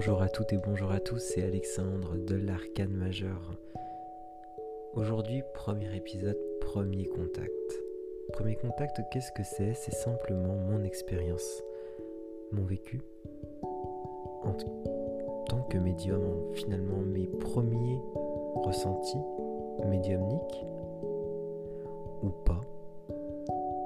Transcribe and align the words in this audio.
Bonjour 0.00 0.22
à 0.22 0.28
toutes 0.28 0.52
et 0.52 0.58
bonjour 0.58 0.92
à 0.92 1.00
tous, 1.00 1.18
c'est 1.18 1.42
Alexandre 1.42 2.16
de 2.18 2.36
l'Arcane 2.36 2.92
Majeur. 2.92 3.58
Aujourd'hui, 4.94 5.42
premier 5.54 5.92
épisode, 5.96 6.38
premier 6.60 7.06
contact. 7.06 7.82
Premier 8.32 8.54
contact, 8.54 9.00
qu'est-ce 9.10 9.32
que 9.32 9.42
c'est? 9.42 9.74
C'est 9.74 9.92
simplement 9.92 10.54
mon 10.54 10.84
expérience, 10.84 11.64
mon 12.52 12.62
vécu. 12.62 13.00
En 14.44 14.54
tant 15.48 15.62
que 15.62 15.78
médium, 15.78 16.22
finalement, 16.54 17.00
mes 17.00 17.26
premiers 17.26 17.98
ressentis 18.54 19.18
médiumniques 19.84 20.64
ou 22.22 22.28
pas. 22.44 22.60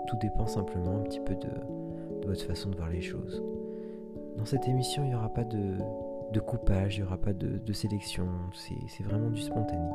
Tout 0.08 0.16
dépend 0.20 0.46
simplement 0.46 0.96
un 0.96 1.04
petit 1.04 1.20
peu 1.20 1.36
de, 1.36 1.48
de 2.20 2.26
votre 2.26 2.44
façon 2.44 2.68
de 2.68 2.76
voir 2.76 2.90
les 2.90 3.00
choses. 3.00 3.42
Dans 4.36 4.46
cette 4.46 4.66
émission, 4.66 5.04
il 5.04 5.08
n'y 5.10 5.14
aura 5.14 5.28
pas 5.28 5.44
de, 5.44 5.76
de 6.32 6.40
coupage, 6.40 6.96
il 6.96 7.02
n'y 7.02 7.06
aura 7.06 7.18
pas 7.18 7.32
de, 7.32 7.72
sélection, 7.72 8.26
c'est 8.54 9.04
vraiment 9.04 9.30
du 9.30 9.40
spontané. 9.40 9.88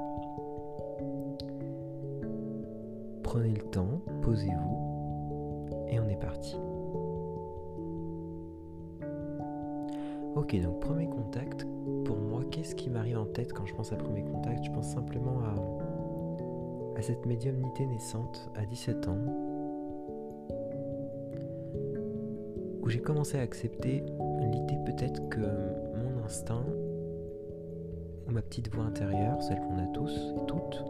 Prenez 3.24 3.50
le 3.50 3.64
temps, 3.64 4.02
posez-vous 4.22 5.66
et 5.90 6.00
on 6.00 6.08
est 6.08 6.20
parti. 6.20 6.56
Ok, 10.36 10.56
donc 10.62 10.80
premier 10.80 11.08
contact, 11.08 11.66
pour 12.06 12.18
moi, 12.18 12.44
qu'est-ce 12.52 12.76
qui 12.76 12.90
m'arrive 12.90 13.18
en 13.18 13.26
tête 13.26 13.54
quand 13.54 13.66
je 13.66 13.74
pense 13.74 13.92
à 13.92 13.96
premier 13.96 14.24
contact? 14.24 14.64
Je 14.64 14.72
pense 14.72 14.88
simplement 14.88 15.40
à, 15.42 17.02
cette 17.02 17.26
médiumnité 17.26 17.86
naissante 17.86 18.50
à 18.56 18.66
17 18.66 19.08
ans, 19.08 19.18
où 22.82 22.90
j'ai 22.90 23.00
commencé 23.00 23.38
à 23.38 23.42
accepter 23.42 24.04
l'idée 24.52 24.78
peut-être 24.86 25.28
que 25.30 25.42
instinct, 26.28 26.66
ma 28.28 28.42
petite 28.42 28.74
voix 28.76 28.84
intérieure, 28.84 29.42
celle 29.42 29.60
qu'on 29.60 29.78
a 29.78 29.88
tous 29.94 30.12
et 30.36 30.46
toutes, 30.46 30.84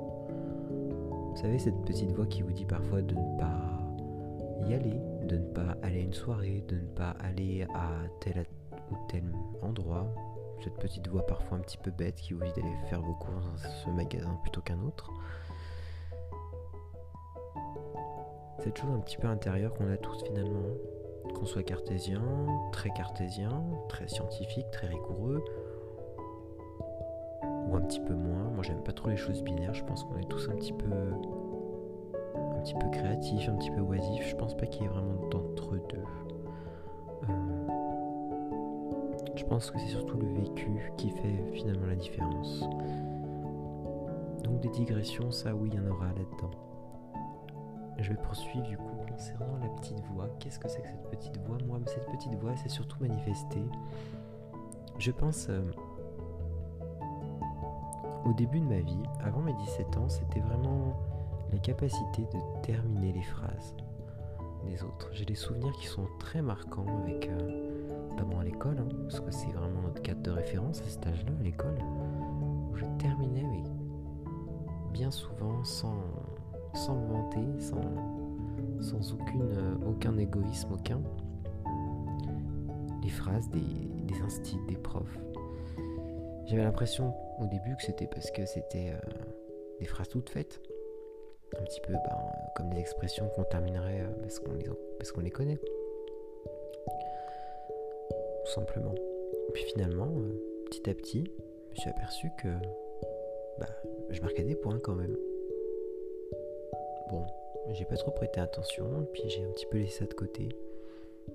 vous 1.29 1.35
savez, 1.35 1.59
cette 1.59 1.79
petite 1.85 2.11
voix 2.13 2.25
qui 2.25 2.41
vous 2.41 2.51
dit 2.51 2.65
parfois 2.65 3.03
de 3.03 3.13
ne 3.13 3.37
pas 3.37 4.67
y 4.67 4.73
aller, 4.73 4.99
de 5.25 5.37
ne 5.37 5.45
pas 5.53 5.77
aller 5.83 5.99
à 5.99 6.01
une 6.01 6.13
soirée, 6.13 6.63
de 6.67 6.77
ne 6.77 6.87
pas 6.87 7.11
aller 7.19 7.67
à 7.75 7.91
tel 8.19 8.47
ou 8.91 8.95
tel 9.07 9.21
endroit, 9.61 10.11
cette 10.63 10.79
petite 10.79 11.07
voix 11.07 11.23
parfois 11.23 11.59
un 11.59 11.61
petit 11.61 11.77
peu 11.77 11.91
bête 11.91 12.15
qui 12.15 12.33
vous 12.33 12.43
dit 12.43 12.53
d'aller 12.55 12.73
faire 12.89 13.03
vos 13.03 13.13
courses 13.13 13.45
dans 13.45 13.69
ce 13.69 13.89
magasin 13.91 14.39
plutôt 14.41 14.61
qu'un 14.61 14.81
autre. 14.81 15.11
Cette 18.63 18.75
chose 18.75 18.89
un 18.89 19.01
petit 19.01 19.17
peu 19.17 19.27
intérieure 19.27 19.75
qu'on 19.75 19.91
a 19.91 19.97
tous 19.97 20.23
finalement, 20.23 20.65
qu'on 21.37 21.45
soit 21.45 21.63
cartésien, 21.63 22.21
très 22.71 22.89
cartésien, 22.89 23.63
très 23.89 24.07
scientifique, 24.07 24.69
très 24.71 24.87
rigoureux, 24.87 25.43
ou 27.43 27.75
un 27.75 27.81
petit 27.81 27.99
peu 27.99 28.13
moins. 28.13 28.49
Moi, 28.55 28.63
j'aime 28.63 28.81
pas 28.83 28.93
trop 28.93 29.09
les 29.09 29.17
choses 29.17 29.43
binaires. 29.43 29.73
Je 29.73 29.83
pense 29.83 30.03
qu'on 30.03 30.17
est 30.17 30.27
tous 30.27 30.49
un 30.49 30.55
petit 30.55 30.73
peu, 30.73 30.91
un 32.35 32.59
petit 32.61 32.73
peu 32.73 32.89
créatifs, 32.89 33.47
un 33.49 33.55
petit 33.55 33.71
peu 33.71 33.81
oisifs. 33.81 34.27
Je 34.27 34.35
pense 34.35 34.55
pas 34.55 34.65
qu'il 34.65 34.83
y 34.83 34.85
ait 34.85 34.89
vraiment 34.89 35.27
d'entre 35.29 35.75
deux. 35.89 36.03
Euh, 37.29 37.33
je 39.35 39.45
pense 39.45 39.69
que 39.69 39.79
c'est 39.79 39.87
surtout 39.87 40.17
le 40.17 40.27
vécu 40.27 40.91
qui 40.97 41.11
fait 41.11 41.43
finalement 41.53 41.85
la 41.85 41.95
différence. 41.95 42.67
Donc 44.43 44.59
des 44.61 44.69
digressions, 44.69 45.29
ça 45.31 45.53
oui, 45.53 45.69
il 45.71 45.79
y 45.79 45.79
en 45.79 45.91
aura 45.91 46.07
là-dedans. 46.07 46.51
Je 47.99 48.09
vais 48.09 48.17
poursuivre 48.21 48.65
du 48.67 48.77
coup 48.77 48.96
concernant 49.17 49.57
la 49.57 49.69
petite 49.69 49.99
voix. 50.13 50.29
Qu'est-ce 50.39 50.59
que 50.59 50.69
c'est 50.69 50.81
que 50.81 50.87
cette 50.87 51.09
petite 51.09 51.37
voix? 51.47 51.57
Moi, 51.65 51.79
cette 51.87 52.05
petite 52.05 52.35
voix, 52.35 52.55
c'est 52.55 52.69
surtout 52.69 52.97
manifestée. 53.01 53.63
Je 54.99 55.11
pense 55.11 55.47
euh, 55.49 55.61
au 58.25 58.33
début 58.33 58.59
de 58.59 58.65
ma 58.65 58.79
vie, 58.79 59.01
avant 59.23 59.41
mes 59.41 59.53
17 59.53 59.97
ans, 59.97 60.07
c'était 60.07 60.39
vraiment 60.39 60.95
la 61.51 61.57
capacité 61.57 62.27
de 62.31 62.61
terminer 62.61 63.11
les 63.13 63.23
phrases 63.23 63.75
des 64.65 64.83
autres. 64.83 65.09
J'ai 65.13 65.25
des 65.25 65.35
souvenirs 65.35 65.73
qui 65.79 65.87
sont 65.87 66.07
très 66.19 66.43
marquants 66.43 66.85
avec, 67.01 67.27
euh, 67.27 68.09
notamment 68.09 68.39
à 68.39 68.43
l'école, 68.43 68.77
hein, 68.77 68.87
parce 69.03 69.19
que 69.19 69.31
c'est 69.31 69.51
vraiment 69.51 69.81
notre 69.81 70.01
cadre 70.03 70.21
de 70.21 70.31
référence 70.31 70.81
à 70.81 70.85
cet 70.85 71.07
âge-là, 71.07 71.31
à 71.39 71.43
l'école, 71.43 71.77
où 72.71 72.75
je 72.75 72.85
terminais, 72.99 73.63
bien 74.91 75.09
souvent 75.09 75.63
sans 75.63 75.95
sans 76.73 76.95
me 76.95 77.07
vanter, 77.07 77.59
sans, 77.59 77.81
sans 78.81 79.13
euh, 79.13 79.75
aucun 79.85 80.17
égoïsme, 80.17 80.73
aucun. 80.73 81.01
Les 83.03 83.09
phrases 83.09 83.49
des, 83.49 83.59
des 83.59 84.21
instits, 84.21 84.59
des 84.67 84.77
profs. 84.77 85.19
J'avais 86.45 86.63
l'impression 86.63 87.13
au 87.39 87.45
début 87.45 87.75
que 87.75 87.83
c'était 87.83 88.07
parce 88.07 88.31
que 88.31 88.45
c'était 88.45 88.91
euh, 88.91 88.99
des 89.79 89.85
phrases 89.85 90.09
toutes 90.09 90.29
faites. 90.29 90.61
Un 91.57 91.63
petit 91.63 91.81
peu 91.81 91.93
ben, 91.93 92.17
comme 92.55 92.69
des 92.71 92.79
expressions 92.79 93.29
qu'on 93.29 93.43
terminerait 93.43 94.01
euh, 94.01 94.21
parce 94.21 94.39
qu'on 94.39 94.53
les, 94.53 94.65
parce 94.97 95.11
qu'on 95.11 95.21
les 95.21 95.31
connaît. 95.31 95.57
Tout 98.45 98.51
simplement. 98.51 98.95
Puis 99.53 99.63
finalement, 99.63 100.09
petit 100.65 100.89
à 100.89 100.93
petit, 100.93 101.23
je 101.67 101.71
me 101.71 101.75
suis 101.75 101.89
aperçu 101.89 102.29
que 102.37 102.49
bah, 103.59 103.67
je 104.09 104.21
marquais 104.21 104.43
des 104.43 104.55
points 104.55 104.79
quand 104.79 104.95
même. 104.95 105.15
Bon, 107.09 107.25
j'ai 107.71 107.85
pas 107.85 107.97
trop 107.97 108.11
prêté 108.11 108.39
attention, 108.39 108.85
et 109.01 109.05
puis 109.11 109.23
j'ai 109.27 109.43
un 109.43 109.49
petit 109.51 109.65
peu 109.65 109.77
laissé 109.77 109.99
ça 109.99 110.05
de 110.05 110.13
côté. 110.13 110.49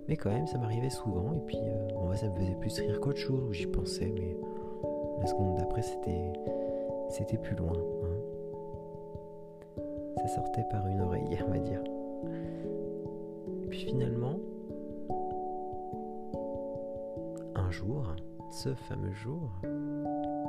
Mais 0.09 0.16
quand 0.16 0.31
même, 0.31 0.47
ça 0.47 0.59
m'arrivait 0.59 0.91
souvent, 0.91 1.34
et 1.34 1.41
puis 1.47 1.59
euh, 1.59 1.88
bon, 1.88 2.15
ça 2.15 2.28
me 2.28 2.34
faisait 2.37 2.54
plus 2.54 2.78
rire 2.81 3.00
qu'autre 3.00 3.19
chose, 3.19 3.44
où 3.44 3.53
j'y 3.53 3.66
pensais, 3.66 4.10
mais 4.15 4.37
la 5.20 5.26
seconde 5.26 5.56
d'après, 5.56 5.82
c'était, 5.82 6.32
c'était 7.09 7.38
plus 7.38 7.54
loin. 7.56 7.72
Hein. 7.75 8.16
Ça 10.22 10.28
sortait 10.28 10.65
par 10.70 10.87
une 10.87 11.00
oreille, 11.00 11.38
on 11.47 11.50
va 11.50 11.59
dire. 11.59 11.82
Et 13.62 13.66
puis 13.66 13.81
finalement, 13.81 14.38
un 17.54 17.70
jour, 17.70 18.14
ce 18.50 18.75
fameux 18.75 19.12
jour, 19.12 19.50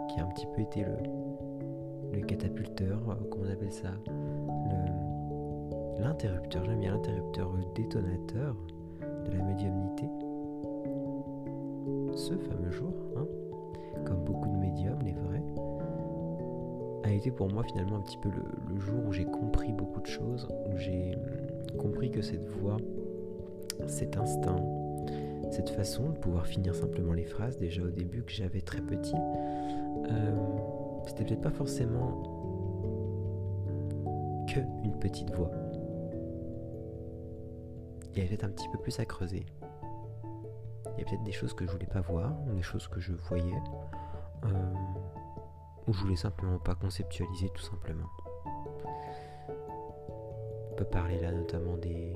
qui 0.09 0.19
a 0.19 0.23
un 0.23 0.29
petit 0.29 0.47
peu 0.55 0.61
été 0.61 0.83
le, 0.83 0.97
le 2.13 2.21
catapulteur, 2.21 3.00
euh, 3.09 3.15
comment 3.29 3.45
on 3.47 3.51
appelle 3.51 3.71
ça, 3.71 3.89
l'interrupteur, 6.03 6.65
j'aime 6.65 6.79
bien 6.79 6.91
l'interrupteur, 6.91 7.51
le 7.53 7.63
détonateur 7.75 8.55
de 9.25 9.37
la 9.37 9.43
médiumnité. 9.43 10.05
Ce 12.15 12.33
fameux 12.35 12.71
jour, 12.71 12.93
hein, 13.17 13.25
comme 14.05 14.23
beaucoup 14.23 14.49
de 14.49 14.57
médiums, 14.57 14.99
les 15.03 15.13
vrais, 15.13 15.43
a 17.03 17.11
été 17.11 17.31
pour 17.31 17.49
moi 17.49 17.63
finalement 17.63 17.97
un 17.97 18.01
petit 18.01 18.17
peu 18.17 18.29
le, 18.29 18.79
jour 18.79 18.99
où 19.07 19.11
j'ai 19.11 19.25
compris 19.25 19.71
beaucoup 19.71 20.01
de 20.01 20.07
choses, 20.07 20.47
où 20.71 20.77
j'ai 20.77 21.15
hum, 21.15 21.77
compris 21.77 22.11
que 22.11 22.21
cette 22.21 22.45
voix, 22.45 22.77
cet 23.87 24.17
instinct, 24.17 24.63
cette 25.51 25.69
façon 25.69 26.09
de 26.09 26.17
pouvoir 26.17 26.45
finir 26.45 26.75
simplement 26.75 27.13
les 27.13 27.25
phrases, 27.25 27.57
déjà 27.57 27.81
au 27.81 27.89
début 27.89 28.23
que 28.23 28.31
j'avais 28.31 28.61
très 28.61 28.81
petit, 28.81 29.15
euh, 29.15 30.35
c'était 31.07 31.23
peut-être 31.23 31.41
pas 31.41 31.51
forcément 31.51 32.23
que 34.47 34.59
une 34.83 34.97
petite 34.99 35.31
voix 35.31 35.51
il 38.13 38.19
y 38.19 38.22
avait 38.22 38.29
peut-être 38.29 38.44
un 38.44 38.50
petit 38.50 38.69
peu 38.69 38.78
plus 38.78 39.00
à 39.00 39.06
creuser. 39.06 39.46
Il 40.96 41.00
y 41.00 41.01
a 41.01 41.09
peut-être 41.09 41.24
des 41.24 41.31
choses 41.31 41.53
que 41.53 41.66
je 41.66 41.72
voulais 41.72 41.88
pas 41.88 42.01
voir, 42.01 42.31
des 42.53 42.62
choses 42.62 42.88
que 42.88 43.00
je 43.00 43.13
voyais, 43.13 43.57
euh, 44.46 44.74
ou 45.88 45.94
je 45.94 46.00
voulais 46.01 46.16
simplement 46.16 46.59
pas 46.59 46.75
conceptualiser 46.75 47.50
tout 47.50 47.63
simplement. 47.63 48.07
On 50.72 50.75
peut 50.75 50.85
parler 50.85 51.19
là 51.19 51.31
notamment 51.31 51.78
des 51.78 52.13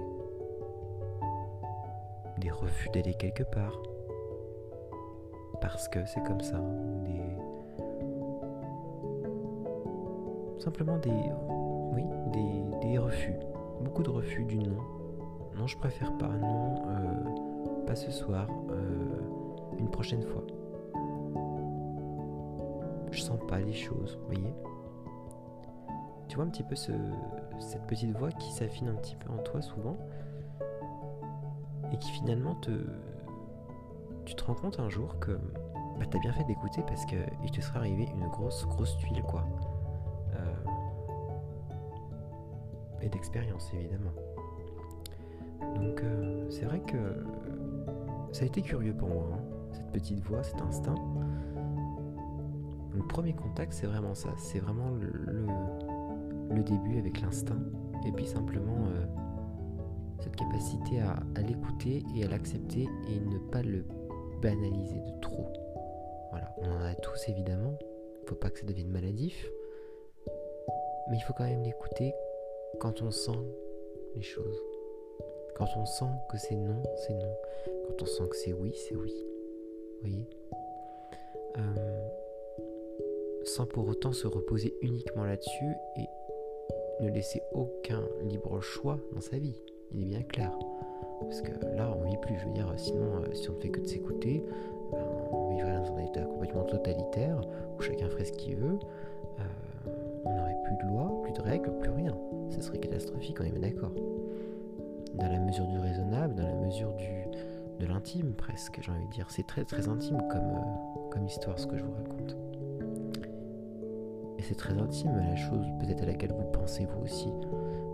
des 2.38 2.52
refus 2.52 2.90
d'aller 2.90 3.16
quelque 3.16 3.42
part 3.42 3.82
parce 5.60 5.88
que 5.88 6.06
c'est 6.06 6.22
comme 6.22 6.42
ça, 6.42 6.60
des 7.04 7.22
simplement 10.60 10.98
des 11.00 11.10
oui 11.10 12.04
des, 12.32 12.88
des 12.88 12.98
refus, 13.00 13.34
beaucoup 13.82 14.04
de 14.04 14.12
refus 14.12 14.46
du 14.46 14.60
non 14.60 14.97
non, 15.58 15.68
je 15.68 15.78
préfère 15.78 16.16
pas. 16.18 16.28
Non, 16.28 16.84
euh, 16.88 17.86
pas 17.86 17.96
ce 17.96 18.12
soir. 18.12 18.48
Euh, 18.70 19.78
une 19.80 19.90
prochaine 19.90 20.24
fois. 20.24 20.44
Je 23.12 23.22
sens 23.22 23.40
pas 23.48 23.60
les 23.60 23.74
choses, 23.74 24.18
vous 24.20 24.26
voyez 24.26 24.54
Tu 26.28 26.36
vois 26.36 26.46
un 26.46 26.50
petit 26.50 26.64
peu 26.64 26.76
ce, 26.76 26.92
cette 27.60 27.88
petite 27.88 28.16
voix 28.16 28.32
qui 28.32 28.52
s'affine 28.52 28.90
un 28.90 28.96
petit 28.96 29.16
peu 29.16 29.32
en 29.32 29.38
toi 29.38 29.62
souvent 29.62 29.98
et 31.92 31.98
qui 31.98 32.12
finalement 32.12 32.56
te. 32.56 32.72
Tu 34.26 34.36
te 34.36 34.44
rends 34.44 34.56
compte 34.56 34.80
un 34.80 34.90
jour 34.90 35.20
que 35.20 35.40
bah, 35.98 36.06
t'as 36.10 36.20
bien 36.20 36.34
fait 36.34 36.44
d'écouter 36.44 36.84
parce 36.86 37.06
que 37.06 37.16
il 37.44 37.52
te 37.52 37.62
serait 37.62 37.80
arrivé 37.80 38.08
une 38.14 38.28
grosse, 38.28 38.66
grosse 38.68 38.98
tuile 38.98 39.24
quoi. 39.24 39.46
Euh, 40.36 40.54
et 43.02 43.10
d'expérience 43.10 43.74
évidemment. 43.74 44.12
Donc 45.82 46.02
euh, 46.04 46.46
c'est 46.50 46.66
vrai 46.66 46.80
que 46.82 46.98
ça 48.32 48.44
a 48.44 48.48
été 48.48 48.62
curieux 48.62 48.94
pour 48.94 49.10
moi, 49.10 49.30
hein, 49.34 49.42
cette 49.72 49.92
petite 49.92 50.20
voix, 50.20 50.44
cet 50.44 50.62
instinct. 50.62 50.96
premier 53.10 53.34
contact, 53.34 53.74
c'est 53.74 53.88
vraiment 53.88 54.14
ça. 54.14 54.30
C'est 54.38 54.60
vraiment 54.60 54.92
le, 54.92 56.64
début 56.64 56.98
avec 56.98 57.22
l'instinct. 57.22 57.62
Et 58.06 58.12
puis 58.12 58.26
simplement 58.26 58.88
euh, 58.88 59.06
cette 60.20 60.36
capacité 60.36 61.00
à, 61.00 61.42
l'écouter 61.42 62.04
et 62.16 62.26
à 62.26 62.28
l'accepter 62.28 62.90
et 63.10 63.20
ne 63.20 63.38
pas 63.38 63.62
le 63.62 63.86
banaliser 64.42 65.00
de 65.00 65.20
trop. 65.22 65.48
Voilà, 66.32 66.54
on 66.58 66.70
en 66.70 66.84
a 66.84 66.96
tous 66.96 67.30
évidemment. 67.30 67.78
Faut 68.26 68.36
pas 68.36 68.50
que 68.50 68.60
ça 68.60 68.66
devienne 68.66 68.90
maladif. 68.90 69.48
Mais 71.10 71.18
il 71.18 71.22
faut 71.22 71.34
quand 71.34 71.46
même 71.46 71.64
l'écouter 71.64 72.14
quand 72.80 73.02
on 73.02 73.12
sent 73.12 73.40
les 74.16 74.22
choses. 74.22 74.77
Quand 75.58 75.66
on 75.76 75.86
sent 75.86 76.06
que 76.30 76.38
c'est 76.38 76.56
non, 76.56 76.84
c'est 77.08 77.16
non. 77.16 77.34
Quand 77.88 78.04
on 78.04 78.06
sent 78.06 78.28
que 78.30 78.36
c'est 78.36 78.54
oui, 78.54 78.76
c'est 78.76 78.96
oui. 78.96 79.12
Vous 80.04 80.08
voyez? 80.08 80.30
Euh, 81.58 82.08
Sans 83.44 83.66
pour 83.66 83.88
autant 83.88 84.14
se 84.14 84.28
reposer 84.28 84.76
uniquement 84.84 85.24
là-dessus 85.24 85.74
et 85.98 86.06
ne 87.04 87.10
laisser 87.10 87.42
aucun 87.54 88.04
libre 88.22 88.62
choix 88.62 89.00
dans 89.14 89.22
sa 89.22 89.40
vie. 89.40 89.60
Il 89.92 90.04
est 90.04 90.06
bien 90.06 90.22
clair. 90.22 90.52
Parce 91.22 91.42
que 91.42 91.52
là, 91.76 91.92
on 91.98 92.08
vit 92.08 92.18
plus. 92.18 92.38
Je 92.38 92.46
veux 92.46 92.54
dire, 92.54 92.72
sinon, 92.78 93.24
euh, 93.24 93.34
si 93.34 93.50
on 93.50 93.54
ne 93.54 93.60
fait 93.60 93.70
que 93.70 93.80
de 93.80 93.88
s'écouter, 93.88 94.44
ben, 94.92 95.08
on 95.32 95.56
vivrait 95.56 95.74
dans 95.74 95.92
un 95.96 96.06
état 96.06 96.22
complètement 96.22 96.66
totalitaire 96.66 97.42
où 97.76 97.82
chacun 97.82 98.08
ferait 98.10 98.26
ce 98.26 98.34
qu'il 98.34 98.58
veut. 98.58 98.78
Euh, 99.40 99.92
on 100.24 100.36
n'aurait 100.36 100.62
plus 100.66 100.76
de 100.76 100.92
loi, 100.92 101.20
plus 101.24 101.34
de 101.34 101.42
règles, 101.42 101.72
plus 101.80 101.90
rien. 101.90 102.16
Ce 102.52 102.62
serait 102.62 102.78
catastrophique, 102.78 103.38
on 103.42 103.44
est 103.44 103.52
bien 103.52 103.62
d'accord. 103.62 103.92
Dans 105.20 105.30
la 105.32 105.40
mesure 105.40 105.68
du 105.68 105.80
raisonnable, 105.80 106.36
dans 106.36 106.48
la 106.48 106.56
mesure 106.56 106.94
du, 106.94 107.26
de 107.80 107.86
l'intime 107.86 108.34
presque, 108.34 108.80
j'ai 108.82 108.92
envie 108.92 109.06
de 109.06 109.12
dire. 109.12 109.28
C'est 109.30 109.46
très 109.46 109.64
très 109.64 109.88
intime 109.88 110.18
comme, 110.30 110.50
euh, 110.50 111.10
comme 111.12 111.26
histoire 111.26 111.58
ce 111.58 111.68
que 111.68 111.78
je 111.78 111.84
vous 111.84 111.94
raconte. 111.94 112.38
Et 114.38 114.44
c'est 114.44 114.56
très 114.56 114.78
intime 114.78 115.16
la 115.16 115.36
chose 115.36 115.66
peut-être 115.80 116.04
à 116.04 116.06
laquelle 116.06 116.32
vous 116.32 116.52
pensez 116.52 116.86
vous 116.86 117.04
aussi, 117.04 117.30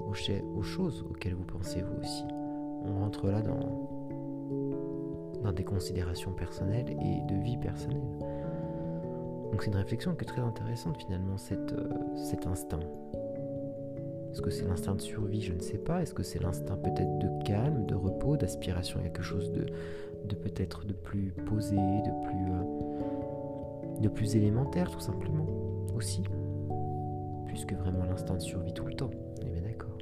aux, 0.05 0.61
choses 0.61 1.05
auxquelles 1.09 1.35
vous 1.35 1.45
pensez 1.45 1.81
vous 1.81 2.01
aussi. 2.01 2.25
On 2.85 2.99
rentre 2.99 3.27
là 3.27 3.41
dans, 3.41 3.89
dans 5.41 5.53
des 5.53 5.63
considérations 5.63 6.31
personnelles 6.33 6.89
et 6.89 7.21
de 7.33 7.35
vie 7.41 7.57
personnelle. 7.57 8.01
Donc 9.51 9.61
c'est 9.61 9.69
une 9.69 9.77
réflexion 9.77 10.15
qui 10.15 10.25
est 10.25 10.27
très 10.27 10.41
intéressante 10.41 10.97
finalement, 10.97 11.37
cette, 11.37 11.73
euh, 11.73 11.89
cet 12.15 12.47
instinct. 12.47 12.79
Est-ce 14.33 14.41
que 14.41 14.49
c'est 14.49 14.65
l'instinct 14.65 14.95
de 14.95 15.01
survie? 15.01 15.43
Je 15.43 15.53
ne 15.53 15.59
sais 15.59 15.77
pas. 15.77 16.01
Est-ce 16.01 16.15
que 16.15 16.23
c'est 16.23 16.41
l'instinct 16.41 16.75
peut-être 16.77 17.19
de 17.19 17.43
calme, 17.43 17.85
de 17.85 17.93
repos, 17.93 18.35
d'aspiration? 18.35 18.99
À 18.99 19.03
quelque 19.03 19.21
chose 19.21 19.51
de, 19.51 19.67
de 20.25 20.35
peut-être 20.35 20.85
de 20.85 20.93
plus 20.93 21.31
posé, 21.45 21.75
de 21.75 22.25
plus, 22.25 22.51
euh, 22.51 23.99
de 23.99 24.09
plus 24.09 24.35
élémentaire 24.35 24.89
tout 24.89 24.99
simplement 24.99 25.45
aussi 25.95 26.23
Plus 27.45 27.63
que 27.65 27.75
vraiment 27.75 28.05
l'instinct 28.05 28.33
de 28.33 28.41
survie 28.41 28.73
tout 28.73 28.87
le 28.87 28.95
temps. 28.95 29.11
On 29.39 29.45
est 29.45 29.51
bien 29.51 29.61
d'accord. 29.61 29.99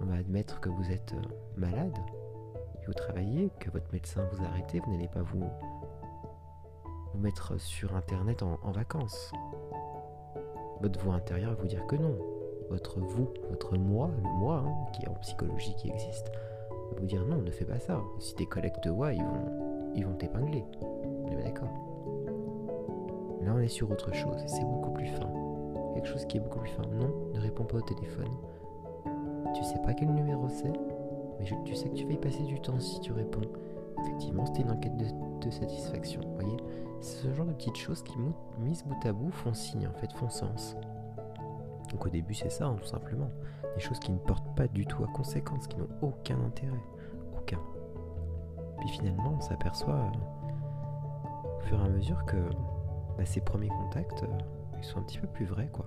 On 0.00 0.06
va 0.06 0.14
admettre 0.14 0.58
que 0.58 0.70
vous 0.70 0.90
êtes 0.90 1.12
euh, 1.12 1.28
malade, 1.58 1.98
que 2.80 2.86
vous 2.86 2.94
travaillez, 2.94 3.50
que 3.60 3.70
votre 3.70 3.92
médecin 3.92 4.26
vous 4.32 4.42
a 4.42 4.46
arrêté, 4.46 4.80
vous 4.80 4.92
n'allez 4.92 5.08
pas 5.08 5.20
vous 5.20 5.44
vous 7.12 7.20
mettre 7.20 7.60
sur 7.60 7.94
Internet 7.94 8.42
en, 8.42 8.72
vacances. 8.72 9.30
Votre 10.80 11.00
voix 11.00 11.16
intérieure 11.16 11.50
va 11.50 11.60
vous 11.60 11.68
dire 11.68 11.86
que 11.86 11.96
non. 11.96 12.16
Votre 12.70 13.00
vous, 13.00 13.28
votre 13.48 13.76
moi, 13.76 14.10
le 14.22 14.28
moi, 14.38 14.64
hein, 14.66 14.90
qui 14.92 15.04
est 15.04 15.08
en 15.08 15.14
psychologie 15.14 15.74
qui 15.76 15.90
existe, 15.90 16.30
va 16.70 17.00
vous 17.00 17.06
dire 17.06 17.24
non, 17.26 17.36
ne 17.36 17.50
fais 17.50 17.64
pas 17.64 17.78
ça. 17.78 18.00
Si 18.18 18.34
tes 18.34 18.46
collègues 18.46 18.80
te 18.82 18.88
voient, 18.88 19.12
ils 19.12 19.22
vont 19.22 19.92
ils 19.94 20.04
vont 20.04 20.14
t'épingler. 20.14 20.64
On 20.82 21.30
est 21.32 21.44
d'accord 21.44 21.68
Là, 23.42 23.52
on 23.54 23.58
est 23.58 23.68
sur 23.68 23.90
autre 23.90 24.12
chose 24.12 24.42
c'est 24.46 24.64
beaucoup 24.64 24.90
plus 24.90 25.06
fin. 25.06 25.30
Quelque 25.94 26.08
chose 26.08 26.26
qui 26.26 26.36
est 26.36 26.40
beaucoup 26.40 26.58
plus 26.58 26.70
fin. 26.70 26.82
Non, 26.82 27.10
ne 27.34 27.40
réponds 27.40 27.64
pas 27.64 27.78
au 27.78 27.82
téléphone. 27.82 28.30
Tu 29.54 29.64
sais 29.64 29.78
pas 29.84 29.94
quel 29.94 30.12
numéro 30.12 30.48
c'est, 30.48 30.72
mais 31.38 31.46
tu 31.64 31.74
sais 31.74 31.88
que 31.88 31.94
tu 31.94 32.04
vas 32.04 32.12
y 32.12 32.18
passer 32.18 32.42
du 32.42 32.60
temps 32.60 32.78
si 32.78 33.00
tu 33.00 33.12
réponds. 33.12 33.48
Effectivement, 34.02 34.44
c'était 34.44 34.62
une 34.62 34.72
enquête 34.72 34.96
de, 34.96 35.06
de 35.44 35.50
satisfaction. 35.50 36.20
Vous 36.20 36.34
voyez 36.34 36.56
c'est 37.00 37.28
ce 37.28 37.32
genre 37.34 37.46
de 37.46 37.52
petites 37.52 37.76
choses 37.76 38.02
qui, 38.02 38.14
mises 38.58 38.82
bout 38.84 39.06
à 39.06 39.12
bout, 39.12 39.30
font 39.30 39.54
signe, 39.54 39.86
en 39.86 39.92
fait, 39.98 40.10
font 40.12 40.28
sens. 40.28 40.76
Donc 41.90 42.06
au 42.06 42.08
début, 42.08 42.34
c'est 42.34 42.50
ça, 42.50 42.66
hein, 42.66 42.76
tout 42.78 42.86
simplement. 42.86 43.30
Des 43.74 43.80
choses 43.80 43.98
qui 43.98 44.12
ne 44.12 44.18
portent 44.18 44.54
pas 44.56 44.68
du 44.68 44.86
tout 44.86 45.04
à 45.04 45.06
conséquence, 45.08 45.66
qui 45.66 45.78
n'ont 45.78 45.88
aucun 46.02 46.40
intérêt. 46.40 46.82
Aucun. 47.36 47.58
Puis 48.78 48.88
finalement, 48.88 49.34
on 49.36 49.40
s'aperçoit 49.40 49.94
euh, 49.94 51.58
au 51.58 51.60
fur 51.62 51.80
et 51.80 51.86
à 51.86 51.88
mesure 51.88 52.24
que 52.24 52.36
bah, 53.16 53.24
ces 53.24 53.40
premiers 53.40 53.68
contacts, 53.68 54.22
euh, 54.22 54.38
ils 54.78 54.84
sont 54.84 54.98
un 54.98 55.02
petit 55.02 55.18
peu 55.18 55.26
plus 55.28 55.46
vrais, 55.46 55.68
quoi. 55.68 55.86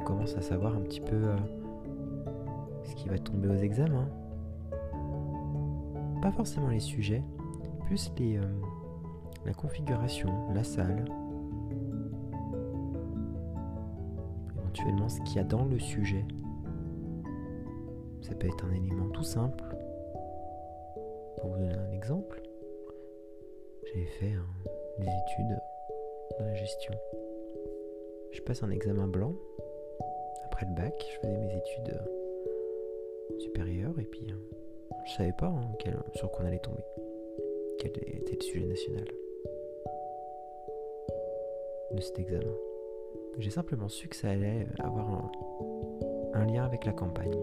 On 0.00 0.04
commence 0.04 0.36
à 0.36 0.42
savoir 0.42 0.74
un 0.74 0.80
petit 0.80 1.00
peu 1.00 1.14
euh, 1.14 1.36
ce 2.84 2.94
qui 2.94 3.08
va 3.08 3.18
tomber 3.18 3.48
aux 3.48 3.62
examens. 3.62 4.08
Pas 6.20 6.32
forcément 6.32 6.68
les 6.68 6.80
sujets, 6.80 7.22
plus 7.86 8.12
les, 8.16 8.40
la 9.44 9.52
configuration, 9.54 10.28
la 10.54 10.62
salle, 10.62 11.04
éventuellement 14.72 15.08
ce 15.08 15.20
qu'il 15.22 15.36
y 15.36 15.38
a 15.38 15.44
dans 15.44 15.64
le 15.64 15.78
sujet. 15.78 16.24
Ça 18.22 18.34
peut 18.34 18.46
être 18.46 18.64
un 18.64 18.72
élément 18.72 19.08
tout 19.10 19.22
simple. 19.22 19.64
Pour 21.36 21.50
vous 21.50 21.58
donner 21.58 21.74
un 21.74 21.90
exemple, 21.90 22.42
j'avais 23.84 24.06
fait 24.06 24.32
des 24.98 25.06
études 25.06 25.58
dans 26.38 26.46
la 26.46 26.54
gestion. 26.54 26.94
Je 28.32 28.40
passe 28.40 28.62
un 28.62 28.70
examen 28.70 29.06
blanc. 29.08 29.34
Après 30.46 30.64
le 30.66 30.74
bac, 30.74 30.94
je 31.06 31.20
faisais 31.20 31.38
mes 31.38 31.54
études 31.54 32.00
supérieures 33.40 33.98
et 33.98 34.04
puis 34.04 34.26
euh, 34.30 34.36
je 35.06 35.12
savais 35.12 35.34
pas 35.38 35.48
hein, 35.48 35.70
sur 36.14 36.30
quoi 36.30 36.44
on 36.44 36.48
allait 36.48 36.58
tomber 36.58 36.84
quel 37.78 37.90
était 37.90 38.36
le 38.36 38.42
sujet 38.42 38.66
national 38.66 39.04
de 41.90 42.00
cet 42.00 42.18
examen. 42.18 42.71
J'ai 43.38 43.50
simplement 43.50 43.88
su 43.88 44.08
que 44.08 44.16
ça 44.16 44.30
allait 44.30 44.66
avoir 44.78 45.30
un, 46.34 46.44
lien 46.44 46.64
avec 46.64 46.84
la 46.84 46.92
campagne. 46.92 47.34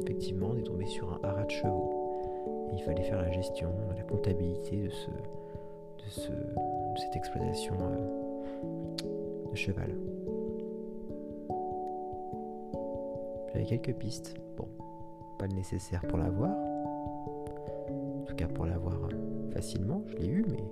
Effectivement, 0.00 0.48
on 0.52 0.56
est 0.56 0.62
tombé 0.62 0.86
sur 0.86 1.12
un 1.12 1.20
haras 1.26 1.44
de 1.44 1.50
chevaux. 1.50 2.70
il 2.72 2.82
fallait 2.82 3.02
faire 3.02 3.22
la 3.22 3.30
gestion, 3.30 3.70
la 3.96 4.02
comptabilité 4.02 4.82
de, 4.82 4.90
ce, 4.90 5.10
de, 5.10 6.10
ce, 6.10 6.30
de 6.30 6.98
cette 6.98 7.16
exploitation 7.16 7.74
euh, 7.80 9.50
de 9.50 9.56
cheval. 9.56 9.94
J'avais 13.52 13.64
quelques 13.64 13.94
pistes. 13.94 14.34
Bon, 14.56 14.68
pas 15.38 15.46
le 15.46 15.54
nécessaire 15.54 16.02
pour 16.02 16.18
l'avoir. 16.18 16.50
En 16.50 18.24
tout 18.26 18.34
cas, 18.34 18.48
pour 18.48 18.66
l'avoir 18.66 19.08
facilement, 19.52 20.02
je 20.08 20.16
l'ai 20.16 20.26
eu, 20.26 20.44
mais 20.50 20.64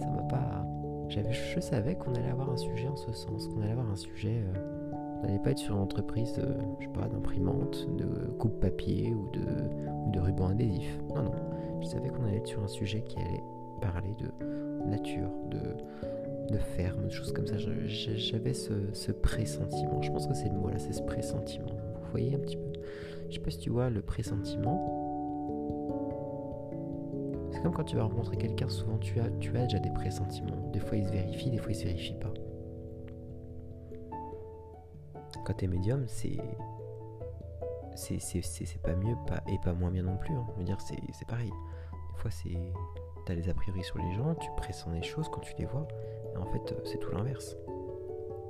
ça 0.00 0.10
m'a 0.10 0.22
pas. 0.22 0.66
Je 1.08 1.60
savais 1.60 1.94
qu'on 1.94 2.14
allait 2.14 2.30
avoir 2.30 2.50
un 2.50 2.56
sujet 2.56 2.86
en 2.88 2.96
ce 2.96 3.12
sens, 3.12 3.48
qu'on 3.48 3.62
allait 3.62 3.72
avoir 3.72 3.90
un 3.90 3.96
sujet. 3.96 4.42
Euh, 4.54 4.98
on 5.20 5.26
n'allait 5.26 5.38
pas 5.38 5.50
être 5.50 5.58
sur 5.58 5.74
une 5.74 5.82
entreprise, 5.82 6.34
je 6.78 6.84
sais 6.84 6.92
pas, 6.92 7.08
d'imprimante, 7.08 7.88
de 7.96 8.06
coupe 8.38 8.60
papier 8.60 9.14
ou 9.14 9.28
de, 9.32 10.20
ruban 10.20 10.48
adhésif. 10.48 10.98
Non, 11.08 11.22
non. 11.22 11.34
Je 11.80 11.86
savais 11.86 12.08
qu'on 12.08 12.24
allait 12.24 12.38
être 12.38 12.46
sur 12.46 12.62
un 12.62 12.68
sujet 12.68 13.02
qui 13.02 13.18
allait 13.18 13.42
parler 13.80 14.14
de 14.18 14.88
nature, 14.88 15.30
de, 15.50 16.56
ferme, 16.58 17.06
de 17.06 17.10
choses 17.10 17.32
comme 17.32 17.46
ça. 17.46 17.56
J'avais 17.56 18.54
ce, 18.54 18.72
ce 18.92 19.12
pressentiment. 19.12 20.02
Je 20.02 20.10
pense 20.10 20.26
que 20.26 20.34
c'est 20.34 20.48
le 20.48 20.56
mot 20.56 20.68
là, 20.68 20.78
c'est 20.78 20.92
ce 20.92 21.02
pressentiment. 21.02 21.66
Vous 21.66 22.10
voyez 22.10 22.34
un 22.34 22.38
petit 22.38 22.56
peu. 22.56 22.72
Je 23.28 23.34
sais 23.34 23.40
pas 23.40 23.50
si 23.50 23.58
tu 23.58 23.70
vois 23.70 23.90
le 23.90 24.02
pressentiment. 24.02 25.08
C'est 27.52 27.62
comme 27.62 27.72
quand 27.72 27.84
tu 27.84 27.96
vas 27.96 28.04
rencontrer 28.04 28.36
quelqu'un, 28.36 28.68
souvent 28.68 28.98
tu 28.98 29.18
as, 29.20 29.30
tu 29.40 29.56
as 29.56 29.64
déjà 29.64 29.78
des 29.78 29.90
pressentiments. 29.90 30.57
Des 30.72 30.80
fois 30.80 30.96
ils 30.96 31.06
se 31.06 31.10
vérifient, 31.10 31.50
des 31.50 31.58
fois 31.58 31.70
ils 31.70 31.76
se 31.76 31.84
vérifient 31.84 32.18
pas. 32.18 32.32
Quand 35.44 35.54
tu 35.54 35.64
es 35.64 35.68
médium, 35.68 36.04
c'est. 36.06 36.36
C'est 37.94 38.82
pas 38.82 38.94
mieux 38.94 39.16
pas, 39.26 39.42
et 39.48 39.58
pas 39.64 39.72
moins 39.72 39.90
bien 39.90 40.04
non 40.04 40.16
plus. 40.18 40.34
Hein. 40.34 40.46
Dire, 40.60 40.78
c'est 40.80 41.26
pareil. 41.26 41.50
Des 41.50 42.20
fois, 42.20 42.30
c'est. 42.30 42.56
T'as 43.26 43.34
des 43.34 43.48
a 43.48 43.54
priori 43.54 43.82
sur 43.82 43.98
les 43.98 44.12
gens, 44.14 44.34
tu 44.36 44.48
pressens 44.56 44.90
des 44.90 45.02
choses 45.02 45.28
quand 45.28 45.40
tu 45.40 45.54
les 45.58 45.64
vois. 45.64 45.88
Et 46.34 46.36
en 46.36 46.46
fait, 46.46 46.74
c'est 46.84 46.98
tout 46.98 47.10
l'inverse. 47.12 47.56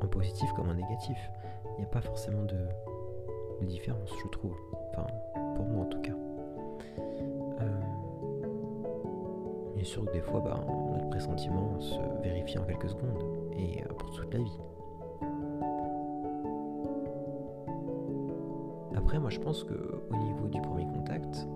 En 0.03 0.07
positif 0.07 0.53
comme 0.55 0.69
en 0.69 0.75
négatif. 0.75 1.19
Il 1.77 1.83
n'y 1.83 1.85
a 1.85 1.89
pas 1.89 2.01
forcément 2.01 2.43
de, 2.43 2.57
de 3.61 3.65
différence, 3.67 4.11
je 4.23 4.29
trouve. 4.29 4.57
Enfin, 4.91 5.07
pour 5.57 5.65
moi 5.67 5.85
en 5.85 5.89
tout 5.89 6.01
cas. 6.01 6.15
Bien 9.79 9.87
sûr 9.87 10.05
que 10.07 10.11
des 10.11 10.21
fois, 10.21 10.41
bah, 10.41 10.59
notre 10.91 11.09
pressentiment 11.09 11.79
se 11.79 12.01
vérifie 12.21 12.59
en 12.59 12.65
quelques 12.65 12.89
secondes 12.89 13.23
et 13.57 13.81
euh, 13.81 13.95
pour 13.97 14.11
toute 14.11 14.35
la 14.35 14.41
vie. 14.41 14.61
Après, 18.97 19.21
moi 19.21 19.31
je 19.31 19.39
pense 19.39 19.63
que 19.63 20.03
au 20.11 20.17
niveau 20.17 20.49
du 20.49 20.61
premier 20.63 20.85
contact, 20.85 21.47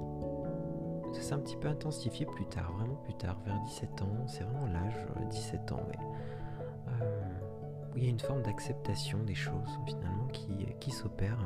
ça 1.13 1.21
s'est 1.21 1.35
un 1.35 1.41
petit 1.41 1.57
peu 1.57 1.67
intensifié 1.67 2.25
plus 2.25 2.47
tard, 2.47 2.73
vraiment 2.79 2.95
plus 2.95 3.15
tard, 3.15 3.37
vers 3.45 3.59
17 3.59 4.03
ans. 4.03 4.27
C'est 4.29 4.45
vraiment 4.45 4.67
l'âge, 4.67 5.05
17 5.29 5.73
ans, 5.73 5.81
où 7.93 7.97
il 7.97 8.05
y 8.05 8.07
a 8.07 8.11
une 8.11 8.21
forme 8.21 8.43
d'acceptation 8.43 9.19
des 9.25 9.35
choses 9.35 9.81
finalement 9.85 10.29
qui 10.29 10.91
s'opère 10.93 11.39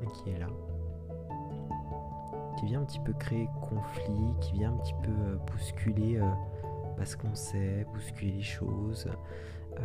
et 0.00 0.06
qui 0.06 0.30
est 0.30 0.38
là 0.38 0.46
qui 2.64 2.70
vient 2.70 2.80
un 2.80 2.84
petit 2.84 3.00
peu 3.00 3.12
créer 3.12 3.48
conflit, 3.60 4.34
qui 4.40 4.52
vient 4.54 4.72
un 4.72 4.76
petit 4.78 4.94
peu 5.02 5.10
euh, 5.10 5.36
bousculer 5.52 6.16
euh, 6.16 6.24
bah, 6.96 7.04
ce 7.04 7.16
qu'on 7.16 7.34
sait, 7.34 7.86
bousculer 7.92 8.32
les 8.32 8.42
choses, 8.42 9.06
euh, 9.76 9.80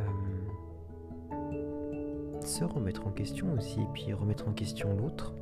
se 2.42 2.64
remettre 2.64 3.06
en 3.06 3.12
question 3.12 3.54
aussi, 3.58 3.82
et 3.82 3.88
puis 3.94 4.14
remettre 4.14 4.48
en 4.48 4.54
question 4.54 4.96
l'autre, 4.96 5.34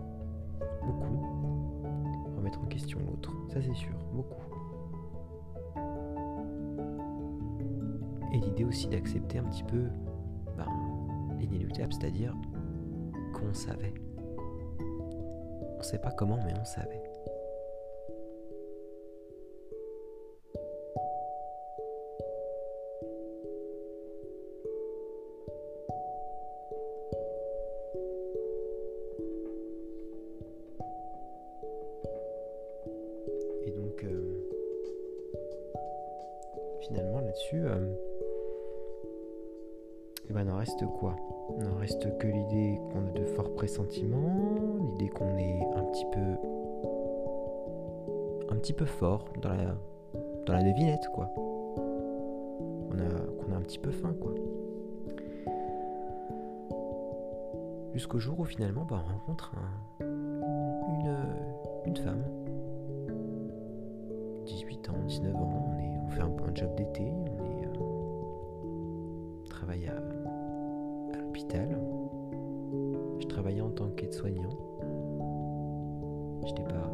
beaucoup. 0.84 1.26
Remettre 2.38 2.60
en 2.60 2.66
question 2.66 3.00
l'autre, 3.06 3.34
ça 3.50 3.62
c'est 3.62 3.76
sûr, 3.76 3.94
beaucoup. 4.14 4.42
Et 8.34 8.40
l'idée 8.40 8.66
aussi 8.66 8.88
d'accepter 8.88 9.38
un 9.38 9.44
petit 9.44 9.64
peu 9.64 9.84
ben, 10.58 10.68
l'inéluctable, 11.40 11.94
c'est-à-dire 11.94 12.34
qu'on 13.34 13.54
savait. 13.54 13.94
On 15.78 15.84
sait 15.84 16.00
pas 16.00 16.12
comment, 16.12 16.40
mais 16.44 16.54
on 16.60 16.66
savait. 16.66 17.07
Eh 40.30 40.34
ben, 40.34 40.44
il 40.44 40.52
en 40.52 40.58
reste 40.58 40.86
quoi? 41.00 41.16
N'en 41.58 41.78
reste 41.80 42.18
que 42.18 42.28
l'idée 42.28 42.80
qu'on 42.92 43.08
a 43.08 43.12
de 43.12 43.26
forts 43.26 43.54
pressentiments, 43.54 44.78
l'idée 44.80 45.10
qu'on 45.10 45.38
est 45.38 45.62
un 45.76 45.84
petit 45.84 46.06
peu. 46.12 46.38
un 48.52 48.56
petit 48.58 48.74
peu 48.74 48.86
fort 48.86 49.26
dans 49.42 49.54
la, 49.54 49.76
dans 50.46 50.54
la 50.54 50.64
devinette, 50.64 51.08
quoi. 51.14 51.32
On 51.38 53.00
a, 53.00 53.44
qu'on 53.44 53.54
a 53.54 53.56
un 53.56 53.62
petit 53.62 53.80
peu 53.80 53.92
faim, 53.92 54.14
quoi. 54.20 54.34
Jusqu'au 57.94 58.20
jour 58.20 58.40
où 58.40 58.44
finalement 58.44 58.86
bah, 58.86 59.02
on 59.04 59.14
rencontre 59.14 59.54
une, 60.02 61.16
une 61.86 61.96
femme 61.96 62.24
18 64.46 64.90
ans, 64.90 64.94
19 65.08 65.36
ans, 65.36 65.66
on 66.06 66.10
fait 66.10 66.22
un, 66.22 66.28
un 66.28 66.56
job 66.56 66.76
d'été, 66.76 67.12
qu'aide-soignant. 74.18 74.50
J'étais 76.46 76.64
pas, 76.64 76.92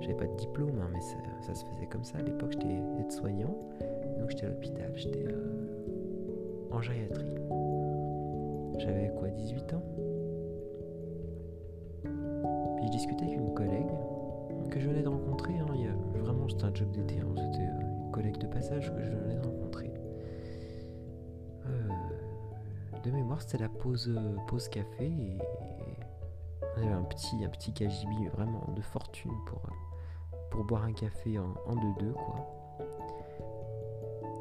j'avais 0.00 0.14
pas 0.14 0.26
de 0.26 0.36
diplôme, 0.36 0.78
hein, 0.80 0.88
mais 0.92 1.00
ça, 1.00 1.54
se 1.54 1.64
faisait 1.64 1.86
comme 1.86 2.04
ça. 2.04 2.18
À 2.18 2.22
l'époque, 2.22 2.52
j'étais 2.52 2.80
aide-soignant, 3.00 3.56
donc 4.18 4.30
j'étais 4.30 4.46
à 4.46 4.48
l'hôpital, 4.50 4.92
j'étais 4.94 5.24
euh, 5.26 6.68
en 6.70 6.80
gériatrie. 6.80 7.34
J'avais 8.78 9.12
quoi, 9.18 9.28
18 9.28 9.74
ans? 9.74 9.82
Puis 12.76 12.86
je 12.86 12.90
discutais 12.90 13.24
avec 13.24 13.36
une 13.36 13.54
collègue 13.54 13.92
que 14.70 14.80
je 14.80 14.88
venais 14.88 15.02
de 15.02 15.08
rencontrer. 15.08 15.52
Hein, 15.58 15.66
vraiment, 16.14 16.48
c'était 16.48 16.64
un 16.64 16.74
job 16.74 16.90
d'été. 16.90 17.20
Hein, 17.20 17.34
c'était 17.36 17.64
une 17.64 18.10
collègue 18.10 18.38
de 18.38 18.46
passage 18.46 18.92
que 18.92 19.02
je 19.02 19.10
venais 19.10 19.34
de 19.34 19.46
rencontrer. 19.46 19.92
Euh, 21.66 21.88
de 23.04 23.10
mémoire, 23.10 23.40
c'était 23.42 23.58
la 23.58 23.68
pause, 23.68 24.18
pause 24.48 24.68
café 24.68 25.06
et 25.06 25.38
un 26.88 27.02
petit, 27.02 27.44
un 27.44 27.48
petit 27.48 27.72
vraiment 28.34 28.64
de 28.74 28.80
fortune 28.80 29.32
pour, 29.46 29.60
pour 30.50 30.64
boire 30.64 30.84
un 30.84 30.92
café 30.92 31.38
en, 31.38 31.54
en 31.66 31.74
deux-deux, 31.74 32.12
quoi. 32.12 32.46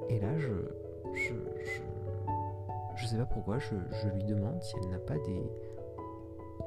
Et 0.09 0.19
là, 0.19 0.37
je, 0.37 0.53
je, 1.13 1.33
je, 1.63 1.81
je 2.95 3.05
sais 3.07 3.17
pas 3.17 3.25
pourquoi, 3.25 3.59
je, 3.59 3.75
je 4.01 4.09
lui 4.09 4.23
demande 4.23 4.61
si 4.61 4.75
elle 4.81 4.89
n'a 4.89 4.99
pas 4.99 5.17
des, 5.17 5.51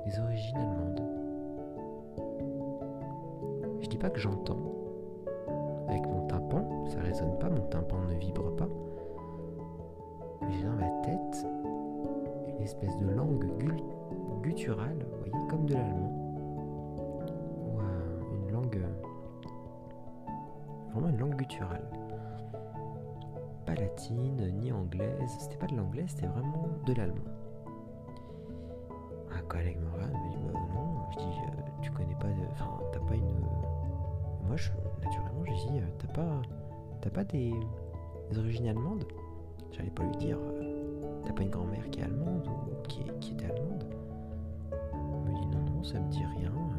des 0.07 0.21
origines 0.21 0.57
allemandes. 0.57 1.03
Je 3.81 3.89
dis 3.89 3.99
pas 3.99 4.11
que 4.11 4.19
j'entends. 4.19 4.63
Avec 5.89 6.07
mon 6.07 6.27
tympan, 6.27 6.87
ça 6.87 7.01
résonne 7.01 7.39
pas, 7.39 7.51
mon 7.51 7.67
tympan 7.69 7.99
ne 8.09 8.15
vibre 8.15 8.57
pas. 8.57 8.69
Mais 10.43 10.53
j'ai 10.53 10.65
dans 10.65 10.73
ma 10.73 10.91
tête 11.03 11.47
une 12.49 12.63
espèce 12.63 12.97
de 12.97 13.09
langue 13.11 13.47
gutturale, 14.43 14.97
vous 15.11 15.31
voyez, 15.31 15.44
de 15.65 15.75
l'allemand. 15.75 16.13
Ou 17.67 17.81
euh, 17.81 18.21
une 18.35 18.53
langue. 18.53 18.81
Vraiment 20.93 21.09
une 21.09 21.19
langue 21.19 21.37
gutturale. 21.37 21.85
Pas 23.67 23.75
latine, 23.75 24.53
ni 24.61 24.73
anglaise. 24.73 25.31
C'était 25.39 25.57
pas 25.57 25.67
de 25.67 25.77
l'anglais, 25.77 26.05
c'était 26.07 26.27
vraiment 26.27 26.69
de 26.87 26.93
l'allemand. 26.93 27.25
Un 29.37 29.43
collègue 29.49 29.79
me 29.81 29.91
regarde, 29.93 30.13
me 30.13 30.31
dit 30.31 30.39
bah 30.53 30.59
non. 30.75 31.11
Je 31.13 31.19
dis 31.19 31.25
euh, 31.25 31.63
tu 31.83 31.91
connais 31.91 32.15
pas. 32.15 32.29
Enfin, 32.53 32.79
t'as 32.93 33.01
pas 33.01 33.15
une. 33.15 33.41
Moi, 34.47 34.57
je, 34.57 34.71
naturellement, 35.03 35.45
je 35.45 35.53
dis 35.53 35.79
euh, 35.79 35.87
t'as 35.99 36.13
pas. 36.13 36.43
T'as 37.01 37.11
pas 37.11 37.25
des, 37.25 37.53
origines 38.39 38.67
allemandes? 38.67 39.05
J'allais 39.73 39.91
pas 39.91 40.05
lui 40.05 40.17
dire 40.17 40.39
euh, 40.39 41.21
t'as 41.27 41.33
pas 41.33 41.43
une 41.43 41.51
grand-mère 41.51 41.91
qui 41.91 42.01
est 42.01 42.05
allemande 42.05 42.49
ou 42.49 42.83
qui, 42.89 43.05
qui 43.21 43.33
était 43.33 43.45
allemande 43.45 43.85
ça 45.85 46.01
me 46.01 46.11
dit 46.11 46.25
rien. 46.25 46.51
Non. 46.51 46.71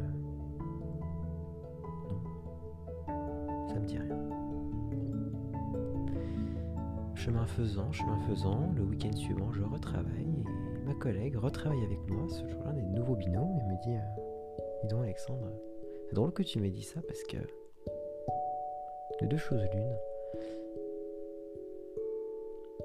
Ça 3.68 3.76
me 3.76 3.86
dit 3.86 3.98
rien. 3.98 4.18
Chemin 7.14 7.46
faisant, 7.46 7.92
chemin 7.92 8.18
faisant, 8.28 8.72
le 8.76 8.84
week-end 8.84 9.16
suivant, 9.16 9.52
je 9.52 9.62
retravaille 9.62 10.44
et 10.76 10.86
ma 10.86 10.94
collègue 10.96 11.36
retravaille 11.36 11.84
avec 11.84 12.00
moi. 12.10 12.28
Ce 12.30 12.48
jour-là, 12.48 12.72
des 12.74 12.82
nouveaux 12.82 13.16
binômes 13.16 13.58
et 13.60 13.64
me 13.64 13.82
dit 13.84 13.96
euh, 13.96 14.62
Dis 14.84 14.88
donc, 14.90 15.04
Alexandre, 15.04 15.52
c'est 16.08 16.16
drôle 16.16 16.34
que 16.34 16.44
tu 16.44 16.60
m'aies 16.60 16.72
dit 16.72 16.84
ça 16.84 17.02
parce 17.08 17.24
que 17.24 17.38
de 19.22 19.28
deux 19.28 19.38
choses 19.38 19.64
l'une. 19.74 19.96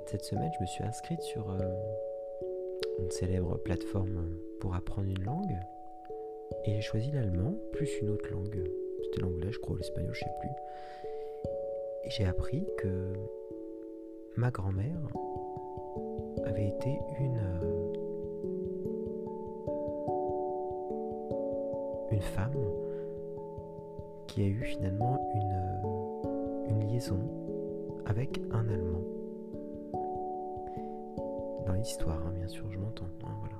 Cette 0.06 0.24
semaine, 0.24 0.50
je 0.56 0.60
me 0.60 0.66
suis 0.66 0.84
inscrite 0.84 1.22
sur 1.22 1.50
euh, 1.50 1.58
une 2.98 3.10
célèbre 3.10 3.56
plateforme 3.58 4.36
pour 4.60 4.74
apprendre 4.74 5.08
une 5.08 5.22
langue 5.24 5.58
et 6.64 6.74
j'ai 6.74 6.80
choisi 6.80 7.10
l'allemand 7.10 7.54
plus 7.72 8.00
une 8.00 8.10
autre 8.10 8.30
langue. 8.30 8.62
C'était 9.04 9.20
l'anglais, 9.20 9.50
je 9.50 9.58
crois, 9.58 9.74
ou 9.74 9.78
l'espagnol, 9.78 10.14
je 10.14 10.20
sais 10.20 10.32
plus. 10.40 10.50
Et 12.04 12.10
j'ai 12.10 12.24
appris 12.26 12.66
que 12.78 13.12
ma 14.36 14.50
grand-mère 14.50 15.00
avait 16.44 16.68
été 16.68 16.98
une 17.20 17.38
euh, 17.38 17.92
une 22.12 22.20
femme 22.22 22.56
qui 24.26 24.42
a 24.42 24.46
eu 24.46 24.62
finalement 24.62 25.18
une, 25.34 26.70
une 26.70 26.88
liaison 26.88 27.20
avec 28.06 28.40
un 28.50 28.68
Allemand. 28.68 29.04
Dans 31.66 31.74
l'histoire, 31.74 32.26
hein, 32.26 32.32
bien 32.34 32.48
sûr, 32.48 32.64
je 32.70 32.78
m'entends. 32.78 33.06
hein, 33.24 33.36
voilà. 33.40 33.59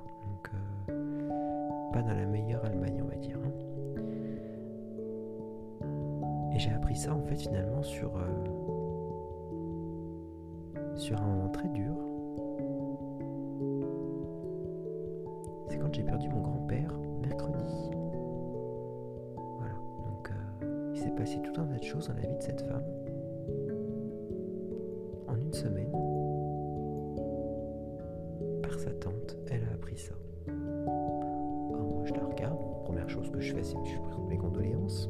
Pas 1.91 2.01
dans 2.01 2.13
la 2.13 2.25
meilleure 2.25 2.63
Allemagne, 2.63 3.01
on 3.03 3.07
va 3.07 3.15
dire. 3.15 3.37
hein. 3.43 3.51
Et 6.53 6.59
j'ai 6.59 6.71
appris 6.71 6.95
ça, 6.95 7.13
en 7.13 7.21
fait, 7.23 7.35
finalement, 7.35 7.83
sur, 7.83 8.11
euh, 8.15 8.21
sur 10.95 11.21
un 11.21 11.25
moment 11.25 11.49
très 11.49 11.67
dur. 11.69 11.93
C'est 15.67 15.77
quand 15.79 15.93
j'ai 15.93 16.03
perdu 16.03 16.29
mon 16.29 16.41
grand-père, 16.41 16.97
mercredi. 17.21 17.89
Voilà, 19.57 19.73
donc 20.05 20.31
euh, 20.63 20.91
il 20.93 20.99
s'est 21.01 21.11
passé 21.11 21.41
tout 21.41 21.59
un 21.59 21.65
tas 21.65 21.77
de 21.77 21.83
choses 21.83 22.07
dans 22.07 22.13
la 22.15 22.21
vie 22.21 22.37
de 22.37 22.41
cette 22.41 22.61
femme. 22.61 22.83
Je 33.41 33.53
fais 33.53 33.63
c'est 33.63 33.75
que 33.75 33.87
je 33.87 33.99
présente 33.99 34.27
mes 34.27 34.37
condoléances. 34.37 35.09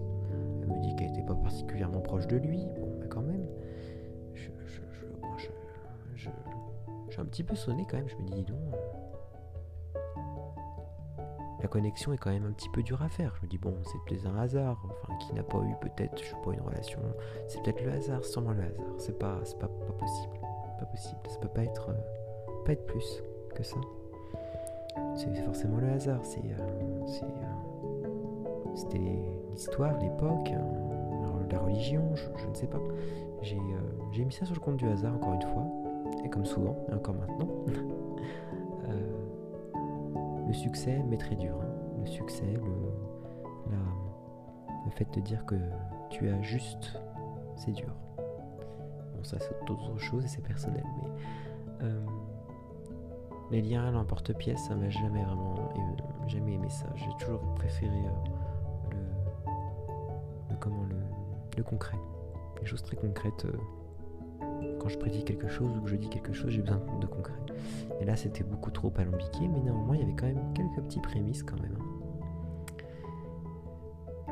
Elle 0.61 0.69
me 0.69 0.81
dit 0.81 0.95
qu'elle 0.95 1.11
n'était 1.11 1.25
pas 1.25 1.35
particulièrement 1.35 2.01
proche 2.01 2.27
de 2.27 2.37
lui, 2.37 2.65
bon 2.79 2.97
bah 2.99 3.07
quand 3.09 3.21
même. 3.21 3.45
Je, 4.33 4.49
je, 4.65 6.29
suis 7.11 7.21
un 7.21 7.25
petit 7.25 7.43
peu 7.43 7.55
sonné 7.55 7.85
quand 7.89 7.97
même, 7.97 8.07
je 8.07 8.15
me 8.15 8.23
dis 8.23 8.33
dis 8.35 8.43
donc. 8.43 8.57
euh, 8.73 9.01
la 11.61 11.67
connexion 11.67 12.13
est 12.13 12.17
quand 12.17 12.31
même 12.31 12.45
un 12.45 12.53
petit 12.53 12.69
peu 12.69 12.81
dure 12.81 13.01
à 13.01 13.09
faire. 13.09 13.35
Je 13.35 13.43
me 13.43 13.47
dis, 13.47 13.57
bon, 13.57 13.75
c'est 13.83 13.97
peut-être 14.05 14.25
un 14.25 14.37
hasard. 14.39 14.83
Enfin, 14.89 15.15
qui 15.17 15.33
n'a 15.33 15.43
pas 15.43 15.59
eu 15.59 15.75
peut-être, 15.79 16.17
je 16.17 16.29
sais 16.29 16.35
pas, 16.43 16.53
une 16.53 16.61
relation. 16.61 16.99
C'est 17.47 17.61
peut-être 17.61 17.83
le 17.83 17.91
hasard, 17.91 18.23
sûrement 18.25 18.51
le 18.51 18.63
hasard. 18.63 18.95
C'est 18.97 19.17
pas, 19.17 19.39
c'est 19.43 19.59
pas, 19.59 19.67
pas 19.67 19.93
possible. 19.93 20.39
Pas 20.79 20.85
possible. 20.85 21.19
Ça 21.27 21.37
peut 21.37 21.49
pas 21.49 21.63
être, 21.63 21.89
euh, 21.89 22.63
pas 22.65 22.71
être 22.71 22.85
plus 22.85 23.21
que 23.53 23.63
ça. 23.63 23.77
C'est 25.15 25.33
forcément 25.43 25.77
le 25.77 25.89
hasard. 25.89 26.19
C'est, 26.23 26.41
c'est, 26.41 27.23
euh, 27.23 27.50
c'était 28.75 28.99
l'histoire, 29.51 29.97
l'époque, 29.99 30.51
hein, 30.51 30.65
la 31.51 31.59
religion, 31.59 32.15
je, 32.15 32.47
ne 32.47 32.53
sais 32.53 32.67
pas. 32.67 32.79
J'ai, 33.41 33.59
j'ai 34.11 34.23
mis 34.23 34.31
ça 34.31 34.45
sur 34.45 34.55
le 34.55 34.61
compte 34.61 34.77
du 34.77 34.87
hasard 34.87 35.15
encore 35.15 35.33
une 35.33 35.41
fois. 35.41 35.65
Et 36.23 36.29
comme 36.29 36.45
souvent, 36.45 36.77
et 36.89 36.93
encore 36.93 37.15
maintenant. 37.15 37.49
le 40.47 40.53
succès 40.53 41.03
m'est 41.09 41.17
très 41.17 41.35
dur. 41.35 41.55
Hein. 41.61 41.67
Le 42.01 42.07
succès, 42.07 42.53
le, 42.53 42.91
le 44.85 44.91
fait 44.91 45.11
de 45.13 45.21
dire 45.21 45.45
que 45.45 45.55
tu 46.09 46.29
as 46.29 46.41
juste, 46.41 46.99
c'est 47.55 47.71
dur. 47.71 47.93
Bon, 48.17 49.23
ça, 49.23 49.37
c'est 49.39 49.55
d'autres 49.65 49.97
choses 49.97 50.25
et 50.25 50.27
c'est 50.27 50.43
personnel, 50.43 50.83
mais 50.97 51.09
euh, 51.83 52.05
les 53.51 53.61
liens 53.61 53.87
à 53.87 53.91
l'emporte-pièce, 53.91 54.67
ça 54.67 54.75
m'a 54.75 54.89
jamais 54.89 55.23
vraiment 55.23 55.55
jamais 56.27 56.53
aimé 56.53 56.69
ça. 56.69 56.85
J'ai 56.95 57.11
toujours 57.19 57.41
préféré 57.55 57.97
euh, 57.97 58.40
comment 60.61 60.85
le, 61.57 61.63
concret, 61.63 61.97
les 62.61 62.65
choses 62.65 62.81
très 62.83 62.95
concrètes. 62.95 63.45
Euh, 63.45 63.57
quand 64.79 64.87
je 64.87 64.97
prédis 64.97 65.23
quelque 65.25 65.47
chose 65.47 65.75
ou 65.77 65.81
que 65.81 65.89
je 65.89 65.95
dis 65.95 66.09
quelque 66.09 66.33
chose, 66.33 66.51
j'ai 66.51 66.61
besoin 66.61 66.81
de 66.99 67.05
concret. 67.05 67.35
Et 67.99 68.05
là, 68.05 68.15
c'était 68.15 68.43
beaucoup 68.43 68.71
trop 68.71 68.91
alambiqué, 68.97 69.47
mais 69.47 69.59
néanmoins, 69.59 69.95
il 69.95 70.01
y 70.01 70.03
avait 70.03 70.15
quand 70.15 70.27
même 70.27 70.53
quelques 70.53 70.81
petits 70.85 71.01
prémices 71.01 71.43
quand 71.43 71.59
même. 71.61 71.75
Hein. 71.79 71.85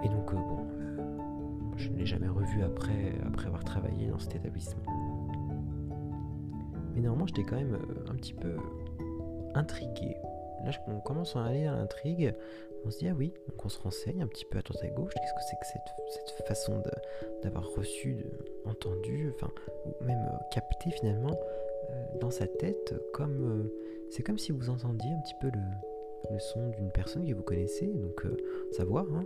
Et 0.03 0.09
donc, 0.09 0.31
euh, 0.31 0.38
bon, 0.38 0.65
euh, 0.79 0.98
je 1.75 1.89
ne 1.89 1.98
l'ai 1.98 2.05
jamais 2.05 2.29
revu 2.29 2.63
après, 2.63 3.13
après 3.25 3.48
avoir 3.48 3.63
travaillé 3.63 4.07
dans 4.07 4.19
cet 4.19 4.36
établissement. 4.36 4.83
Mais 6.95 7.01
néanmoins, 7.01 7.27
j'étais 7.27 7.43
quand 7.43 7.57
même 7.57 7.77
un 8.07 8.15
petit 8.15 8.33
peu 8.33 8.55
intrigué. 9.55 10.15
Là, 10.63 10.71
on 10.88 11.00
commence 11.00 11.36
à 11.36 11.43
aller 11.45 11.65
dans 11.65 11.75
l'intrigue 11.75 12.33
on 12.86 12.91
se 12.91 13.00
dit, 13.00 13.07
ah 13.07 13.15
oui, 13.17 13.33
donc 13.48 13.65
on 13.65 13.69
se 13.69 13.79
renseigne 13.81 14.21
un 14.21 14.27
petit 14.27 14.45
peu 14.45 14.59
à 14.59 14.62
droite 14.62 14.83
à 14.83 14.88
gauche, 14.88 15.13
qu'est-ce 15.13 15.33
que 15.33 15.41
c'est 15.50 15.57
que 15.59 15.65
cette, 15.65 16.27
cette 16.27 16.48
façon 16.48 16.81
d'avoir 17.43 17.69
reçu, 17.74 18.25
entendu, 18.65 19.31
enfin, 19.36 19.51
ou 19.86 20.03
même 20.03 20.19
euh, 20.19 20.38
capté 20.51 20.91
finalement 20.91 21.38
euh, 21.89 22.17
dans 22.19 22.31
sa 22.31 22.48
tête, 22.48 22.93
comme 23.13 23.43
euh, 23.43 24.07
c'est 24.09 24.24
comme 24.24 24.38
si 24.38 24.51
vous 24.51 24.69
entendiez 24.69 25.12
un 25.12 25.21
petit 25.21 25.36
peu 25.41 25.48
le, 25.48 26.33
le 26.33 26.39
son 26.39 26.69
d'une 26.69 26.91
personne 26.91 27.25
que 27.27 27.33
vous 27.33 27.43
connaissez, 27.43 27.88
donc 27.88 28.25
sa 28.71 28.86
voix, 28.86 29.05
hein. 29.13 29.25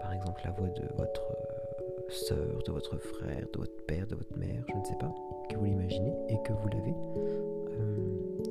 par 0.00 0.12
exemple 0.12 0.40
la 0.44 0.50
voix 0.52 0.68
de 0.68 0.84
votre 0.96 1.22
sœur, 2.08 2.62
de 2.64 2.72
votre 2.72 2.98
frère, 2.98 3.46
de 3.52 3.58
votre 3.58 3.86
père, 3.86 4.06
de 4.06 4.16
votre 4.16 4.36
mère, 4.36 4.64
je 4.68 4.76
ne 4.76 4.84
sais 4.84 4.96
pas, 4.98 5.12
que 5.48 5.56
vous 5.56 5.64
l'imaginez 5.64 6.12
et 6.28 6.36
que 6.42 6.52
vous 6.52 6.68
l'avez, 6.68 6.94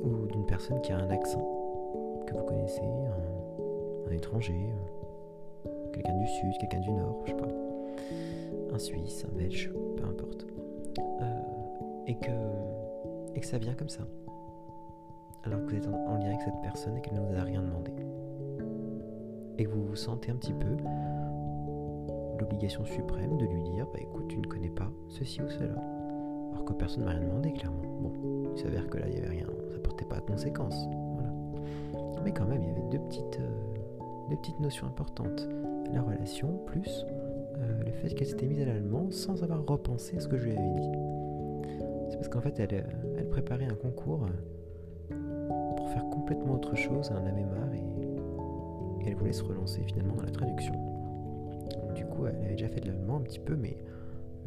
ou 0.02 0.26
d'une 0.26 0.46
personne 0.46 0.80
qui 0.82 0.92
a 0.92 0.98
un 0.98 1.10
accent 1.10 2.24
que 2.26 2.34
vous 2.34 2.44
connaissez, 2.44 2.80
étranger, 4.14 4.72
euh, 5.66 5.70
quelqu'un 5.92 6.16
du 6.16 6.26
sud, 6.26 6.52
quelqu'un 6.58 6.80
du 6.80 6.90
nord, 6.90 7.22
je 7.24 7.30
sais 7.30 7.36
pas, 7.36 7.48
un 8.72 8.78
Suisse, 8.78 9.26
un 9.30 9.36
Belge, 9.36 9.70
peu 9.96 10.04
importe, 10.04 10.46
euh, 10.98 11.40
et 12.06 12.16
que 12.16 12.30
et 13.34 13.40
que 13.40 13.46
ça 13.46 13.58
vient 13.58 13.74
comme 13.74 13.88
ça, 13.88 14.02
alors 15.44 15.60
que 15.60 15.70
vous 15.70 15.76
êtes 15.76 15.86
en, 15.86 16.16
lien 16.18 16.26
avec 16.26 16.40
cette 16.42 16.60
personne 16.62 16.96
et 16.96 17.00
qu'elle 17.00 17.14
ne 17.14 17.20
vous 17.20 17.36
a 17.36 17.42
rien 17.42 17.62
demandé, 17.62 17.92
et 19.58 19.64
que 19.64 19.70
vous 19.70 19.84
vous 19.84 19.96
sentez 19.96 20.30
un 20.30 20.36
petit 20.36 20.52
peu 20.52 20.76
l'obligation 22.40 22.84
suprême 22.84 23.36
de 23.36 23.46
lui 23.46 23.62
dire, 23.62 23.86
bah 23.92 24.00
écoute, 24.00 24.26
tu 24.28 24.38
ne 24.38 24.46
connais 24.46 24.70
pas 24.70 24.90
ceci 25.08 25.40
ou 25.42 25.48
cela, 25.48 25.74
alors 26.52 26.64
que 26.64 26.72
personne 26.72 27.02
ne 27.02 27.06
m'a 27.06 27.12
rien 27.12 27.22
demandé 27.22 27.52
clairement. 27.52 27.82
Bon, 28.00 28.12
il 28.54 28.60
s'avère 28.60 28.88
que 28.88 28.98
là 28.98 29.06
il 29.06 29.12
n'y 29.12 29.18
avait 29.18 29.28
rien, 29.28 29.46
ça 29.70 29.78
portait 29.78 30.06
pas 30.06 30.16
de 30.16 30.26
conséquences, 30.26 30.88
voilà. 31.14 31.30
Mais 32.24 32.32
quand 32.32 32.46
même, 32.46 32.62
il 32.62 32.68
y 32.68 32.72
avait 32.72 32.88
deux 32.90 32.98
petites 32.98 33.38
euh, 33.40 33.69
deux 34.30 34.36
petites 34.36 34.60
notions 34.60 34.86
importantes. 34.86 35.48
La 35.92 36.02
relation 36.02 36.56
plus 36.66 37.04
euh, 37.58 37.82
le 37.84 37.90
fait 37.90 38.14
qu'elle 38.14 38.28
s'était 38.28 38.46
mise 38.46 38.60
à 38.62 38.64
l'allemand 38.64 39.10
sans 39.10 39.42
avoir 39.42 39.66
repensé 39.66 40.16
à 40.16 40.20
ce 40.20 40.28
que 40.28 40.38
je 40.38 40.44
lui 40.44 40.56
avais 40.56 40.70
dit. 40.70 40.90
C'est 42.08 42.16
parce 42.16 42.28
qu'en 42.28 42.40
fait, 42.40 42.58
elle, 42.60 42.86
euh, 42.86 43.30
préparait 43.30 43.66
un 43.66 43.74
concours 43.74 44.24
euh, 44.24 45.76
pour 45.76 45.88
faire 45.90 46.08
complètement 46.10 46.54
autre 46.54 46.76
chose, 46.76 47.10
elle 47.10 47.18
en 47.18 47.26
avait 47.26 47.44
marre 47.44 47.74
et, 47.74 49.06
elle 49.06 49.16
voulait 49.16 49.32
se 49.32 49.42
relancer 49.42 49.82
finalement 49.82 50.14
dans 50.14 50.22
la 50.22 50.30
traduction. 50.30 50.74
du 51.94 52.04
coup, 52.04 52.26
elle 52.26 52.36
avait 52.36 52.54
déjà 52.54 52.68
fait 52.68 52.80
de 52.80 52.86
l'allemand 52.86 53.16
un 53.16 53.22
petit 53.22 53.40
peu, 53.40 53.56
mais, 53.56 53.76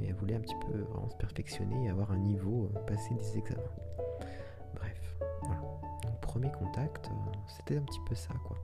elle 0.07 0.13
voulait 0.13 0.35
un 0.35 0.39
petit 0.39 0.55
peu 0.65 0.77
vraiment 0.77 1.09
se 1.09 1.17
perfectionner 1.17 1.85
et 1.85 1.89
avoir 1.89 2.11
un 2.11 2.17
niveau, 2.17 2.69
passer 2.87 3.13
des 3.15 3.37
examens. 3.37 3.61
Bref, 4.75 5.17
voilà. 5.41 5.61
Premier 6.21 6.51
contact, 6.51 7.09
c'était 7.47 7.77
un 7.77 7.81
petit 7.81 7.99
peu 8.07 8.15
ça, 8.15 8.33
quoi 8.47 8.57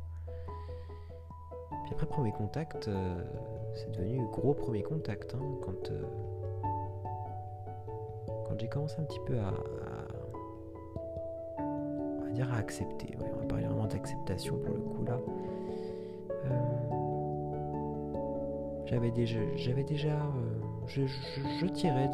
après 2.00 2.08
premier 2.08 2.32
contact, 2.32 2.88
euh, 2.88 3.18
c'est 3.74 3.92
devenu 3.92 4.26
gros 4.32 4.54
premier 4.54 4.84
contact. 4.84 5.36
Hein, 5.36 5.44
quand 5.62 5.92
euh, 5.92 6.02
quand 8.48 8.58
j'ai 8.58 8.70
commencé 8.70 8.96
un 9.00 9.04
petit 9.04 9.20
peu 9.26 9.38
à, 9.38 9.54
dire 12.32 12.54
à 12.54 12.58
accepter. 12.58 13.18
on 13.20 13.40
va 13.42 13.46
parler 13.48 13.66
vraiment 13.66 13.88
d'acceptation 13.88 14.58
pour 14.60 14.76
le 14.76 14.82
coup 14.82 15.04
là. 15.04 15.20
Euh, 16.46 16.50
j'avais 18.86 19.12
déjà, 19.12 19.40
j'avais 19.58 19.84
déjà, 19.84 20.18
je, 20.88 21.66
tirais 21.66 22.10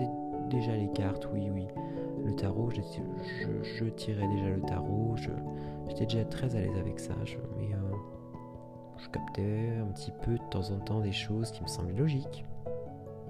déjà 0.49 0.75
les 0.75 0.89
cartes, 0.93 1.29
oui, 1.31 1.47
oui. 1.53 1.67
Le 2.25 2.35
tarot, 2.35 2.71
je, 2.71 3.85
tirais 3.89 4.27
déjà 4.29 4.49
le 4.49 4.61
tarot. 4.61 5.15
J'étais 5.87 6.05
déjà 6.05 6.25
très 6.25 6.55
à 6.55 6.61
l'aise 6.61 6.75
avec 6.79 6.99
ça. 6.99 7.13
Je 9.05 9.09
captais 9.09 9.77
un 9.81 9.85
petit 9.87 10.11
peu 10.23 10.33
de 10.33 10.43
temps 10.49 10.71
en 10.71 10.79
temps 10.79 10.99
des 10.99 11.11
choses 11.11 11.51
qui 11.51 11.61
me 11.61 11.67
semblaient 11.67 11.93
logiques. 11.93 12.45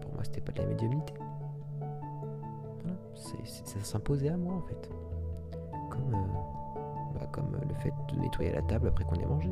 Pour 0.02 0.14
moi, 0.14 0.24
c'était 0.24 0.42
pas 0.42 0.52
de 0.54 0.62
la 0.62 0.68
médiumnité. 0.68 1.14
Voilà, 2.82 2.98
ça 3.14 3.80
s'imposait 3.82 4.30
à 4.30 4.38
moi 4.38 4.56
en 4.56 4.62
fait. 4.62 4.90
Comme, 5.90 6.14
euh, 6.14 7.20
bah, 7.20 7.28
comme 7.32 7.58
le 7.68 7.76
fait 7.76 7.94
de 8.14 8.20
nettoyer 8.20 8.54
la 8.54 8.62
table 8.62 8.88
après 8.88 9.04
qu'on 9.04 9.16
ait 9.16 9.26
mangé. 9.26 9.50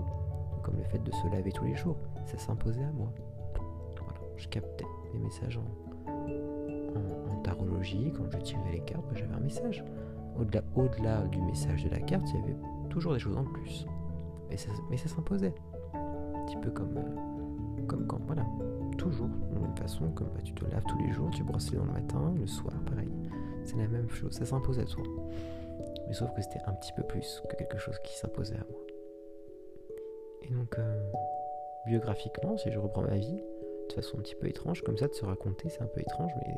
Comme 0.61 0.77
le 0.77 0.83
fait 0.83 1.03
de 1.03 1.11
se 1.11 1.27
laver 1.27 1.51
tous 1.51 1.65
les 1.65 1.75
jours. 1.75 1.97
Ça 2.25 2.37
s'imposait 2.37 2.83
à 2.83 2.91
moi. 2.91 3.09
Je 4.37 4.47
captais 4.47 4.85
les 5.13 5.19
messages 5.19 5.57
en, 5.57 7.41
tarologie. 7.43 8.13
Quand 8.15 8.23
je 8.31 8.37
tirais 8.37 8.71
les 8.71 8.79
cartes, 8.79 9.03
bah, 9.09 9.15
j'avais 9.15 9.33
un 9.33 9.39
message. 9.39 9.83
Au-delà 10.39 10.63
au 10.75 10.85
-delà 10.85 11.27
du 11.29 11.41
message 11.41 11.83
de 11.83 11.89
la 11.89 11.99
carte, 11.99 12.25
il 12.29 12.39
y 12.39 12.43
avait 12.43 12.57
toujours 12.89 13.13
des 13.13 13.19
choses 13.19 13.37
en 13.37 13.43
plus. 13.43 13.85
Mais 14.89 14.97
ça 14.97 15.09
s'imposait 15.09 15.53
petit 16.53 16.61
peu 16.61 16.71
comme, 16.71 16.97
euh, 16.97 17.85
comme 17.87 18.05
quand, 18.07 18.19
voilà, 18.25 18.45
toujours, 18.97 19.27
de 19.27 19.55
la 19.55 19.61
même 19.61 19.77
façon, 19.77 20.09
comme 20.11 20.27
bah, 20.27 20.41
tu 20.43 20.53
te 20.53 20.65
laves 20.65 20.83
tous 20.87 20.97
les 20.99 21.11
jours, 21.11 21.29
tu 21.31 21.43
brosses 21.43 21.71
les 21.71 21.77
dents 21.77 21.85
le 21.85 21.93
matin, 21.93 22.33
le 22.39 22.47
soir, 22.47 22.73
pareil. 22.85 23.09
C'est 23.65 23.77
la 23.77 23.87
même 23.87 24.09
chose, 24.09 24.33
ça 24.33 24.45
s'impose 24.45 24.79
à 24.79 24.85
toi. 24.85 25.03
Mais 26.07 26.13
sauf 26.13 26.33
que 26.33 26.41
c'était 26.41 26.61
un 26.67 26.73
petit 26.73 26.93
peu 26.93 27.03
plus 27.03 27.41
que 27.49 27.55
quelque 27.55 27.77
chose 27.77 27.97
qui 28.03 28.17
s'imposait 28.17 28.55
à 28.55 28.65
moi. 28.69 28.81
Et 30.43 30.53
donc, 30.53 30.77
euh, 30.77 31.11
biographiquement, 31.85 32.57
si 32.57 32.71
je 32.71 32.79
reprends 32.79 33.03
ma 33.03 33.15
vie, 33.15 33.41
de 33.89 33.93
façon 33.93 34.17
un 34.17 34.21
petit 34.21 34.35
peu 34.35 34.47
étrange, 34.47 34.81
comme 34.81 34.97
ça, 34.97 35.07
de 35.07 35.13
se 35.13 35.25
raconter, 35.25 35.69
c'est 35.69 35.81
un 35.81 35.87
peu 35.87 36.01
étrange, 36.01 36.31
mais 36.37 36.53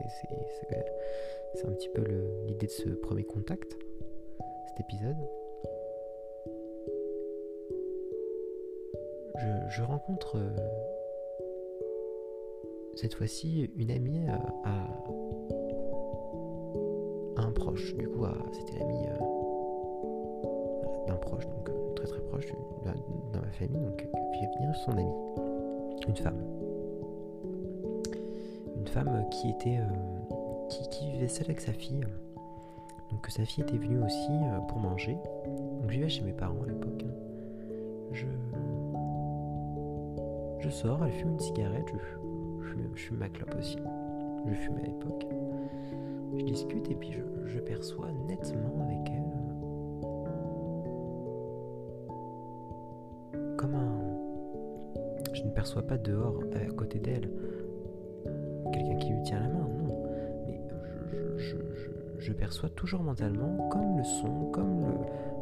c'est 1.54 1.68
un 1.68 1.72
petit 1.72 1.90
peu 1.90 2.04
l'idée 2.48 2.68
de 2.68 2.72
ce 2.72 2.90
premier 2.90 3.24
contact, 3.24 3.78
cet 4.68 4.80
épisode. 4.80 5.18
Je, 9.70 9.84
rencontre 9.84 10.38
euh, 10.38 10.56
cette 12.96 13.14
fois-ci 13.14 13.70
une 13.76 13.92
amie 13.92 14.22
euh, 14.28 14.34
à, 14.64 14.88
un 17.42 17.52
proche. 17.52 17.96
Du 17.96 18.08
coup, 18.08 18.26
c'était 18.54 18.80
l'amie 18.80 19.08
euh, 19.08 19.18
d'un 21.08 21.16
proche, 21.16 21.46
donc 21.48 21.70
très 21.96 22.08
très 22.08 22.22
proche 22.22 22.48
dans 23.34 23.42
ma 23.42 23.52
famille, 23.52 23.82
donc 23.82 23.98
fait 24.00 24.48
venir 24.58 24.76
son 24.86 24.92
amie, 24.92 25.12
une 26.08 26.16
femme. 26.16 26.42
Une 28.78 28.88
femme 28.88 29.28
qui 29.32 29.50
était 29.50 29.80
qui, 30.70 31.12
vivait 31.12 31.28
seule 31.28 31.48
avec 31.48 31.60
sa 31.62 31.74
fille. 31.74 32.02
Donc 33.12 33.28
sa 33.28 33.46
fille 33.46 33.64
était 33.64 33.78
venue 33.78 34.02
aussi 34.04 34.32
pour 34.68 34.78
manger. 34.80 35.18
Donc 35.46 35.90
je 35.90 35.96
vivais 35.96 36.10
chez 36.10 36.24
mes 36.24 36.34
parents 36.34 36.64
à 36.64 36.68
l'époque. 36.68 37.04
Hein. 37.06 37.14
Je 40.66 40.70
sors, 40.72 41.06
elle 41.06 41.12
fume 41.12 41.34
une 41.34 41.40
cigarette, 41.40 41.94
je, 41.94 43.00
fume 43.00 43.18
ma 43.18 43.30
clope 43.30 43.56
aussi. 43.58 43.78
Je 44.48 44.54
fume 44.54 44.78
à 44.78 44.82
l'époque. 44.82 45.28
Je 46.38 46.44
discute 46.44 46.90
et 46.90 46.96
puis 46.96 47.12
je, 47.46 47.60
perçois 47.60 48.12
nettement 48.28 48.84
avec 48.84 49.12
elle 49.12 49.24
comme 53.58 53.76
un, 53.76 55.34
je 55.34 55.44
ne 55.44 55.50
perçois 55.52 55.84
pas 55.84 55.98
dehors, 55.98 56.40
à 56.54 56.66
côté 56.74 57.00
d'elle, 57.00 57.30
quelqu'un 58.74 58.96
qui 58.98 59.10
lui 59.10 59.24
tient 59.24 59.40
la 59.40 59.48
main, 59.48 59.68
non. 59.88 60.04
Mais 60.46 60.62
je, 62.20 62.34
perçois 62.34 62.70
toujours 62.70 63.02
mentalement, 63.02 63.70
comme 63.70 63.98
le 63.98 64.04
son, 64.04 64.52
comme 64.52 64.82
le. 64.82 65.35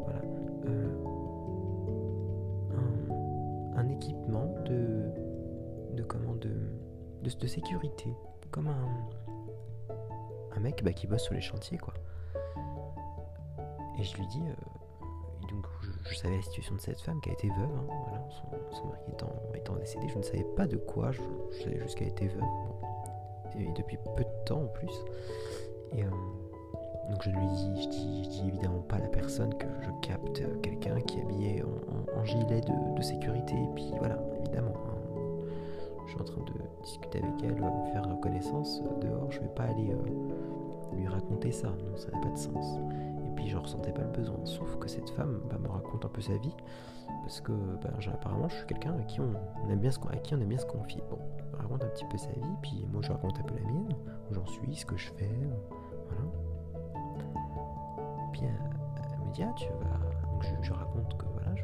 De, 7.38 7.48
sécurité. 7.48 8.14
Comme 8.52 8.68
un. 8.68 8.88
un 10.56 10.60
mec 10.60 10.84
bah, 10.84 10.94
qui 10.94 11.08
bosse 11.08 11.24
sur 11.24 11.34
les 11.34 11.42
chantiers, 11.42 11.78
quoi. 11.78 11.94
Et 14.00 14.04
je 14.04 14.18
lui 14.18 14.28
dis. 14.28 14.42
Euh, 14.42 14.54
je, 16.10 16.16
savais 16.16 16.38
la 16.38 16.42
situation 16.42 16.76
de 16.76 16.82
cette 16.82 17.00
femme 17.00 17.20
qui 17.22 17.30
a 17.30 17.34
été 17.34 17.48
veuve, 17.50 17.60
hein, 17.60 18.22
son, 18.72 18.88
mari 18.88 19.02
étant, 19.08 19.76
décédé, 19.76 20.08
je 20.08 20.18
ne 20.18 20.24
savais 20.24 20.46
pas 20.56 20.68
de 20.68 20.78
quoi, 20.78 21.12
je, 21.12 21.22
savais 21.64 21.80
juste 21.80 21.96
qu'elle 21.98 22.08
était 22.08 22.28
veuve 22.28 23.74
depuis 23.76 23.98
peu 24.16 24.24
de 24.24 24.46
temps 24.46 24.62
en 24.62 24.68
plus. 24.68 24.92
Et 25.96 26.04
euh, 26.04 26.10
donc 27.10 27.22
je 27.22 27.30
lui 27.30 27.48
dis, 27.48 27.84
je 27.84 27.90
dis, 27.90 28.28
dis 28.28 28.48
évidemment 28.48 28.82
pas 28.82 28.98
la 28.98 29.08
personne 29.08 29.54
que 29.56 29.68
je 29.82 29.90
capte 30.08 30.42
quelqu'un 30.62 31.00
qui 31.02 31.20
est 31.20 31.22
habillé 31.22 31.64
en, 32.16 32.26
gilet 32.26 32.62
de, 32.62 33.02
sécurité. 33.02 33.54
Et 33.54 33.76
puis 33.76 33.92
voilà, 33.98 34.18
évidemment, 34.40 34.74
hein. 34.88 34.93
Je 36.14 36.24
suis 36.24 36.32
en 36.32 36.36
train 36.36 36.54
de 36.54 36.84
discuter 36.84 37.20
avec 37.20 37.44
elle, 37.44 37.64
euh, 37.64 37.92
faire 37.92 38.20
connaissance 38.22 38.82
dehors. 39.02 39.32
Je 39.32 39.40
vais 39.40 39.48
pas 39.48 39.64
aller 39.64 39.92
euh, 39.92 40.96
lui 40.96 41.08
raconter 41.08 41.52
ça, 41.52 41.70
non, 41.70 41.96
ça 41.98 42.12
n'a 42.12 42.20
pas 42.20 42.30
de 42.30 42.38
sens. 42.38 42.78
Et 43.26 43.36
puis 43.36 43.50
je 43.50 43.58
ressentais 43.58 43.92
pas 43.92 44.04
le 44.04 44.12
besoin. 44.12 44.38
Sauf 44.46 44.78
que 44.78 44.88
cette 44.88 45.10
femme 45.12 45.42
bah, 45.50 45.58
me 45.60 45.68
raconte 45.68 46.06
un 46.06 46.10
peu 46.10 46.22
sa 46.22 46.38
vie 46.38 46.56
parce 47.24 47.42
que 47.42 47.52
bah, 47.82 47.90
apparemment 48.14 48.48
je 48.50 48.56
suis 48.58 48.66
quelqu'un 48.68 48.94
à 49.00 49.04
qui 49.04 49.22
on, 49.22 49.34
aime 49.70 49.80
bien 49.80 49.92
se 49.92 50.66
confier. 50.66 51.04
Bon, 51.10 51.20
raconte 51.58 51.84
un 51.84 51.88
petit 51.88 52.06
peu 52.06 52.18
sa 52.18 52.32
vie, 52.32 52.58
puis 52.62 52.86
moi 52.92 53.02
je 53.02 53.12
raconte 53.12 53.40
un 53.40 53.44
peu 53.44 53.56
la 53.56 53.72
mienne, 53.72 53.96
où 54.30 54.34
j'en 54.34 54.46
suis, 54.46 54.76
ce 54.76 54.86
que 54.86 54.98
je 54.98 55.10
fais, 55.14 55.30
voilà. 56.10 56.22
Puis 58.32 58.42
elle, 58.44 59.28
me 59.28 59.32
dit, 59.34 59.44
ah 59.44 59.54
tu 59.56 59.68
vas... 59.68 60.32
Donc 60.32 60.44
je, 60.62 60.74
raconte 60.74 61.18
que 61.18 61.26
voilà, 61.34 61.56
je, 61.56 61.64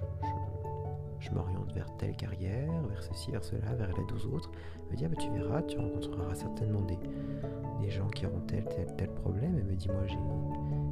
m'oriente 1.31 1.71
vers 1.73 1.95
telle 1.97 2.15
carrière, 2.15 2.71
vers 2.87 3.03
ceci, 3.03 3.31
vers 3.31 3.43
cela, 3.43 3.73
vers 3.75 3.89
l'aide 3.89 4.11
aux 4.13 4.25
autres. 4.33 4.51
Elle 4.85 4.91
me 4.91 4.97
dit, 4.97 5.05
ah 5.05 5.09
bah 5.09 5.15
tu 5.19 5.29
verras, 5.31 5.61
tu 5.63 5.77
rencontreras 5.77 6.35
certainement 6.35 6.81
des, 6.81 6.97
gens 7.89 8.07
qui 8.07 8.25
auront 8.27 8.41
tel, 8.41 8.63
tel, 8.65 8.85
tel 8.97 9.09
problème. 9.09 9.55
Elle 9.57 9.65
me 9.65 9.75
dit, 9.75 9.87
moi 9.89 10.05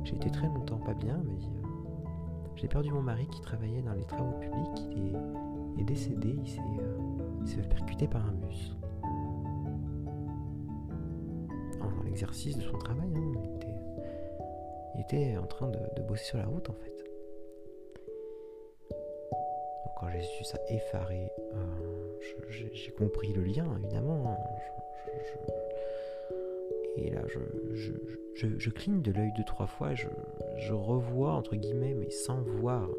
j'ai 0.04 0.16
été 0.16 0.30
très 0.32 0.48
longtemps 0.48 0.80
pas 0.80 0.94
bien, 0.94 1.18
elle 1.22 1.32
me 1.32 1.38
dit... 1.38 1.52
Euh, 1.64 1.68
j'ai 2.56 2.68
perdu 2.68 2.92
mon 2.92 3.04
mari 3.04 3.28
qui 3.28 3.40
travaillait 3.40 3.84
dans 3.84 3.94
les 3.94 4.06
travaux 4.06 4.40
publics, 4.40 4.90
il 4.96 5.80
est, 5.80 5.84
décédé, 5.84 6.36
il 6.44 6.50
s'est 6.50 7.60
euh, 7.60 7.70
percuter 7.70 8.08
par 8.08 8.26
un 8.26 8.32
bus. 8.32 8.76
exercice 12.18 12.58
de 12.58 12.64
son 12.64 12.78
travail. 12.80 13.12
Hein. 13.16 13.22
Il, 14.96 15.02
était, 15.02 15.38
en 15.38 15.46
train 15.46 15.70
de, 15.70 16.02
bosser 16.02 16.24
sur 16.24 16.40
la 16.40 16.48
route 16.48 16.68
en 16.68 16.74
fait. 16.74 16.97
J'ai 20.12 20.22
su 20.22 20.44
ça 20.44 20.58
effaré, 20.70 21.32
euh, 21.54 21.58
j'ai 22.74 22.92
compris 22.92 23.34
le 23.34 23.44
lien 23.44 23.66
évidemment. 23.80 24.38
Et 26.98 27.12
là, 27.12 27.22
je, 27.28 28.70
cligne 28.72 29.02
de 29.02 29.12
l'œil 29.12 29.32
deux, 29.38 29.44
trois 29.44 29.68
fois, 29.68 29.94
je, 29.94 30.08
revois, 30.74 31.34
entre 31.34 31.56
guillemets, 31.56 31.94
mais 31.94 32.10
sans 32.10 32.42
voir 32.42 32.90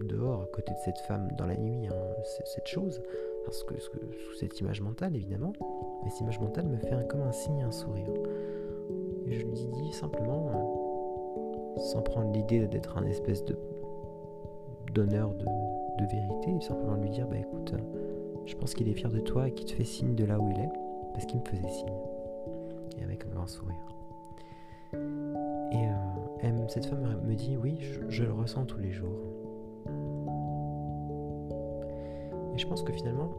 dehors, 0.00 0.42
à 0.42 0.46
côté 0.46 0.72
de 0.72 0.78
cette 0.84 0.98
femme, 1.06 1.28
dans 1.38 1.46
la 1.46 1.56
nuit, 1.56 1.86
hein, 1.86 1.94
cette 2.24 2.66
chose, 2.66 3.00
parce 3.44 3.62
que, 3.62 3.78
sous 3.78 4.34
cette 4.40 4.58
image 4.60 4.80
mentale, 4.80 5.14
évidemment, 5.14 5.52
cette 6.08 6.20
image 6.20 6.40
mentale 6.40 6.66
me 6.66 6.78
fait 6.78 7.06
comme 7.08 7.22
un 7.22 7.32
signe, 7.32 7.62
un 7.62 7.70
sourire. 7.70 8.08
Et 9.26 9.32
je 9.32 9.46
lui 9.46 9.52
dis 9.52 9.92
simplement, 9.92 10.50
euh, 11.76 11.80
sans 11.80 12.02
prendre 12.02 12.32
l'idée 12.32 12.66
d'être 12.66 12.98
un 12.98 13.06
espèce 13.06 13.44
de 13.44 13.56
donneur 14.92 15.32
de, 15.34 15.44
vérité, 16.02 16.60
simplement 16.60 16.96
lui 16.96 17.10
dire, 17.10 17.26
bah 17.28 17.38
écoute, 17.38 17.72
euh, 17.74 18.42
je 18.46 18.54
pense 18.56 18.74
qu'il 18.74 18.88
est 18.88 18.94
fier 18.94 19.10
de 19.10 19.20
toi 19.20 19.48
et 19.48 19.52
qu'il 19.52 19.66
te 19.66 19.72
fait 19.72 19.84
signe 19.84 20.14
de 20.14 20.24
là 20.24 20.38
où 20.38 20.50
il 20.50 20.58
est, 20.58 20.70
parce 21.12 21.26
qu'il 21.26 21.40
me 21.40 21.44
faisait 21.44 21.68
signe. 21.68 21.94
Et 22.98 23.04
avec 23.04 23.24
un 23.24 23.34
grand 23.34 23.46
sourire. 23.46 23.76
Et 24.92 25.86
euh, 26.46 26.68
cette 26.68 26.86
femme 26.86 27.20
me 27.24 27.34
dit, 27.34 27.56
oui, 27.56 27.78
je, 28.08 28.24
le 28.24 28.32
ressens 28.32 28.64
tous 28.64 28.78
les 28.78 28.92
jours. 28.92 29.18
Et 32.54 32.58
je 32.58 32.66
pense 32.66 32.82
que 32.82 32.92
finalement, 32.92 33.30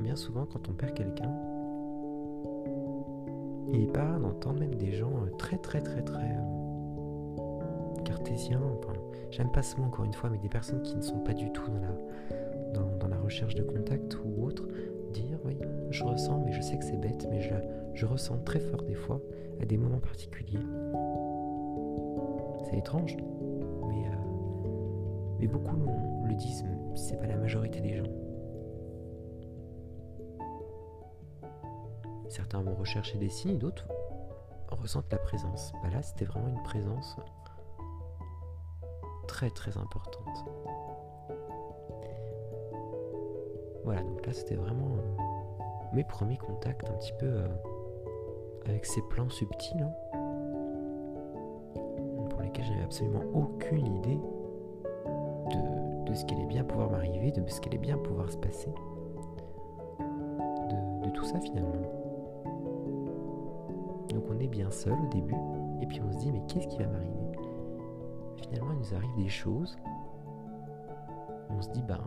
bien 0.00 0.16
souvent, 0.16 0.46
quand 0.46 0.68
on 0.68 0.72
perd 0.72 0.94
quelqu'un, 0.94 1.32
il 3.72 3.82
est 3.82 3.92
pas 3.92 4.18
d'entendre 4.18 4.60
même 4.60 4.74
des 4.74 4.92
gens 4.92 5.10
euh, 5.10 5.30
très 5.36 5.58
très 5.58 5.80
très 5.80 6.02
très 6.02 6.36
j'aime 9.30 9.50
pas 9.50 9.62
ce 9.62 9.76
mot 9.76 9.84
encore 9.84 10.04
une 10.04 10.12
fois, 10.12 10.30
mais 10.30 10.38
des 10.38 10.48
personnes 10.48 10.82
qui 10.82 10.96
ne 10.96 11.02
sont 11.02 11.18
pas 11.18 11.34
du 11.34 11.50
tout 11.52 11.70
dans 11.70 11.80
la, 11.80 12.80
dans, 12.98 13.08
la 13.08 13.18
recherche 13.18 13.54
de 13.54 13.62
contact 13.62 14.16
ou 14.24 14.44
autre, 14.44 14.66
dire 15.12 15.38
oui, 15.44 15.58
je 15.90 16.04
ressens, 16.04 16.42
mais 16.44 16.52
je 16.52 16.60
sais 16.60 16.78
que 16.78 16.84
c'est 16.84 16.96
bête, 16.96 17.26
mais 17.30 17.40
je, 17.40 17.54
je 17.94 18.06
ressens 18.06 18.38
très 18.38 18.60
fort 18.60 18.82
des 18.82 18.94
fois 18.94 19.20
à 19.60 19.64
des 19.64 19.76
moments 19.76 19.98
particuliers. 19.98 20.60
C'est 22.64 22.78
étrange, 22.78 23.16
mais, 23.88 24.08
euh, 24.08 24.68
mais 25.38 25.46
beaucoup 25.46 25.76
le 26.26 26.34
disent, 26.34 26.64
c'est 26.94 27.18
pas 27.18 27.26
la 27.26 27.36
majorité 27.36 27.80
des 27.80 27.94
gens. 27.94 28.10
Certains 32.28 32.60
vont 32.60 32.74
rechercher 32.74 33.18
des 33.18 33.28
signes, 33.28 33.58
d'autres 33.58 33.88
ressentent 34.86 35.10
la 35.10 35.18
présence. 35.18 35.72
Bah 35.82 35.90
là, 35.92 36.02
c'était 36.02 36.24
vraiment 36.24 36.48
une 36.48 36.62
présence 36.62 37.16
très 39.36 39.50
très 39.50 39.76
importante. 39.76 40.46
Voilà, 43.84 44.02
donc 44.02 44.24
là, 44.24 44.32
c'était 44.32 44.54
vraiment 44.54 44.96
euh, 44.96 45.92
mes 45.92 46.04
premiers 46.04 46.38
contacts 46.38 46.88
un 46.88 46.94
petit 46.94 47.12
peu 47.18 47.26
euh, 47.26 47.46
avec 48.64 48.86
ces 48.86 49.02
plans 49.10 49.28
subtils 49.28 49.82
hein, 49.82 49.92
pour 52.30 52.40
lesquels 52.40 52.64
j'avais 52.64 52.82
absolument 52.82 53.24
aucune 53.34 53.86
idée 53.86 54.18
de, 56.06 56.14
ce 56.14 56.24
qu'allait 56.24 56.46
bien 56.46 56.64
pouvoir 56.64 56.90
m'arriver, 56.90 57.30
de 57.30 57.46
ce 57.46 57.60
qu'allait 57.60 57.76
bien 57.76 57.98
pouvoir 57.98 58.30
se 58.30 58.38
passer. 58.38 58.72
de 60.00 61.10
tout 61.10 61.24
ça 61.24 61.38
finalement. 61.40 61.74
Donc 64.08 64.24
on 64.30 64.40
est 64.40 64.48
bien 64.48 64.70
seul 64.70 64.94
au 64.94 65.08
début, 65.08 65.36
et 65.82 65.86
puis 65.86 66.00
on 66.00 66.10
se 66.10 66.16
dit 66.20 66.32
mais 66.32 66.40
qu'est-ce 66.48 66.68
qui 66.68 66.78
va 66.78 66.86
m'arriver? 66.86 67.15
Nous 68.90 68.96
arrive 68.96 69.14
des 69.16 69.28
choses, 69.28 69.76
on 71.50 71.60
se 71.62 71.68
dit 71.70 71.82
ben 71.82 72.00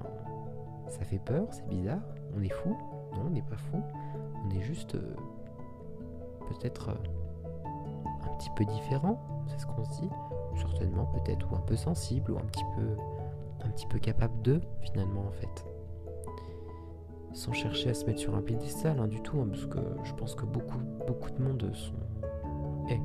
ça 0.88 1.04
fait 1.04 1.20
peur, 1.20 1.48
c'est 1.52 1.68
bizarre, 1.68 2.02
on 2.36 2.42
est 2.42 2.54
fou, 2.54 2.70
non 3.14 3.24
on 3.28 3.30
n'est 3.30 3.42
pas 3.42 3.58
fou, 3.58 3.82
on 4.46 4.50
est 4.52 4.62
juste 4.62 4.96
euh, 4.96 5.16
peut-être 6.48 6.90
euh, 6.90 8.26
un 8.26 8.38
petit 8.38 8.50
peu 8.56 8.66
différent, 8.66 9.20
c'est 9.48 9.60
ce 9.60 9.66
qu'on 9.66 9.84
se 9.84 10.02
dit, 10.02 10.10
certainement 10.56 11.06
peut-être 11.06 11.52
ou 11.52 11.56
un 11.56 11.62
peu 11.62 11.76
sensible 11.76 12.32
ou 12.32 12.38
un 12.38 12.46
petit 12.46 12.66
peu 12.76 12.98
un 13.66 13.70
petit 13.70 13.88
peu 13.88 14.00
capable 14.00 14.42
de 14.42 14.62
finalement 14.82 15.26
en 15.28 15.32
fait. 15.32 15.66
Sans 17.34 17.54
chercher 17.54 17.90
à 17.90 17.94
se 17.94 18.06
mettre 18.06 18.20
sur 18.20 18.36
un 18.36 18.42
piédestal 18.42 19.00
hein, 19.00 19.08
du 19.08 19.22
tout, 19.22 19.40
hein, 19.40 19.48
parce 19.50 19.68
que 19.68 19.80
je 20.04 20.14
pense 20.14 20.34
que 20.34 20.46
beaucoup, 20.46 20.80
beaucoup 21.06 21.30
de 21.30 21.42
monde 21.42 21.72
sont 21.76 21.94
est 22.90 23.02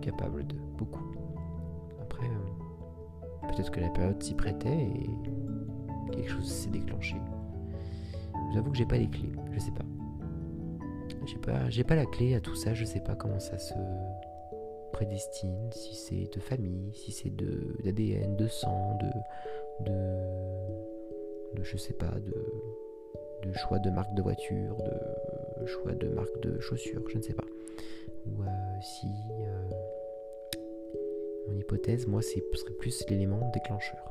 capable 0.00 0.46
de 0.46 0.54
beaucoup. 0.78 1.23
Peut-être 3.48 3.70
que 3.70 3.80
la 3.80 3.90
période 3.90 4.22
s'y 4.22 4.34
prêtait 4.34 4.68
et 4.68 5.10
quelque 6.12 6.30
chose 6.30 6.50
s'est 6.50 6.70
déclenché. 6.70 7.16
J'avoue 8.52 8.70
que 8.70 8.76
j'ai 8.76 8.86
pas 8.86 8.98
les 8.98 9.08
clés, 9.08 9.32
je 9.52 9.58
sais 9.58 9.72
pas. 9.72 9.84
J'ai 11.26 11.38
pas, 11.38 11.70
j'ai 11.70 11.84
pas 11.84 11.94
la 11.96 12.06
clé 12.06 12.34
à 12.34 12.40
tout 12.40 12.54
ça, 12.54 12.74
je 12.74 12.84
sais 12.84 13.00
pas 13.00 13.14
comment 13.14 13.40
ça 13.40 13.58
se 13.58 13.74
prédestine, 14.92 15.70
si 15.72 15.94
c'est 15.94 16.36
de 16.36 16.40
famille, 16.40 16.92
si 16.94 17.10
c'est 17.12 17.34
de 17.34 17.76
d'ADN, 17.82 18.36
de 18.36 18.46
sang, 18.46 18.98
de, 19.00 19.90
de, 19.90 21.56
de 21.56 21.62
je 21.62 21.76
sais 21.76 21.94
pas, 21.94 22.10
de 22.20 22.34
de 23.44 23.52
choix 23.52 23.78
de 23.78 23.90
marque 23.90 24.14
de 24.14 24.22
voiture, 24.22 24.76
de 25.60 25.66
choix 25.66 25.92
de 25.92 26.08
marque 26.08 26.40
de 26.40 26.58
chaussures, 26.60 27.02
je 27.08 27.18
ne 27.18 27.22
sais 27.22 27.34
pas. 27.34 27.44
Ou 28.26 28.42
euh, 28.42 28.80
si 28.80 29.08
euh, 29.30 29.68
mon 31.48 31.58
hypothèse, 31.58 32.06
moi, 32.06 32.22
ce 32.22 32.40
serait 32.54 32.74
plus 32.74 33.04
l'élément 33.08 33.50
déclencheur. 33.52 34.10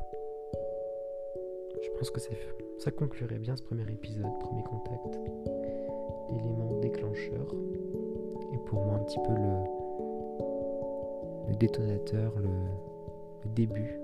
Je 1.81 1.89
pense 1.97 2.11
que 2.11 2.19
ça 2.79 2.91
conclurait 2.91 3.39
bien 3.39 3.55
ce 3.55 3.63
premier 3.63 3.89
épisode, 3.91 4.39
premier 4.39 4.63
contact. 4.63 5.19
L'élément 6.31 6.79
déclencheur. 6.79 7.55
Et 8.53 8.57
pour 8.65 8.83
moi, 8.85 8.95
un 8.95 9.03
petit 9.03 9.19
peu 9.19 9.33
le, 9.33 9.63
le 11.49 11.55
détonateur, 11.55 12.33
le, 12.39 12.49
le 13.43 13.49
début 13.55 13.99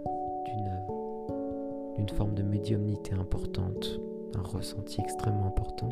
d'une 1.95 2.09
forme 2.09 2.33
de 2.33 2.43
médiumnité 2.43 3.13
importante 3.13 3.99
un 4.35 4.41
ressenti 4.41 5.01
extrêmement 5.01 5.47
important 5.47 5.89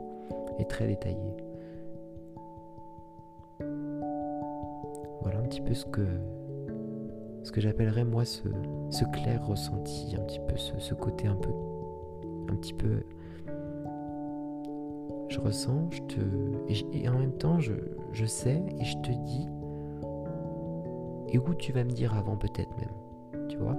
et 0.59 0.65
très 0.65 0.87
détaillé. 0.87 1.35
Voilà 5.21 5.39
un 5.39 5.43
petit 5.43 5.61
peu 5.61 5.73
ce 5.73 5.85
que, 5.85 6.05
ce 7.47 7.53
que 7.53 7.61
j'appellerais 7.61 8.03
moi 8.03 8.25
ce, 8.25 8.41
clair 9.13 9.47
ressenti, 9.47 10.13
un 10.17 10.23
petit 10.23 10.41
peu 10.45 10.57
ce, 10.57 10.93
côté 10.93 11.27
un 11.27 11.35
peu, 11.35 11.49
un 12.49 12.55
petit 12.57 12.73
peu, 12.73 13.03
je 15.29 15.39
ressens, 15.39 15.89
je 15.91 16.01
te, 16.01 16.19
et, 16.93 17.07
en 17.07 17.17
même 17.17 17.31
temps 17.31 17.61
je, 17.61 17.71
je 18.11 18.25
sais 18.25 18.61
et 18.77 18.83
je 18.83 18.97
te 18.97 19.11
dis, 19.11 19.47
et 21.29 21.37
où 21.37 21.53
tu 21.53 21.71
vas 21.71 21.85
me 21.85 21.91
dire 21.91 22.13
avant 22.15 22.35
peut-être 22.35 22.75
même, 22.77 23.47
tu 23.47 23.55
vois? 23.55 23.77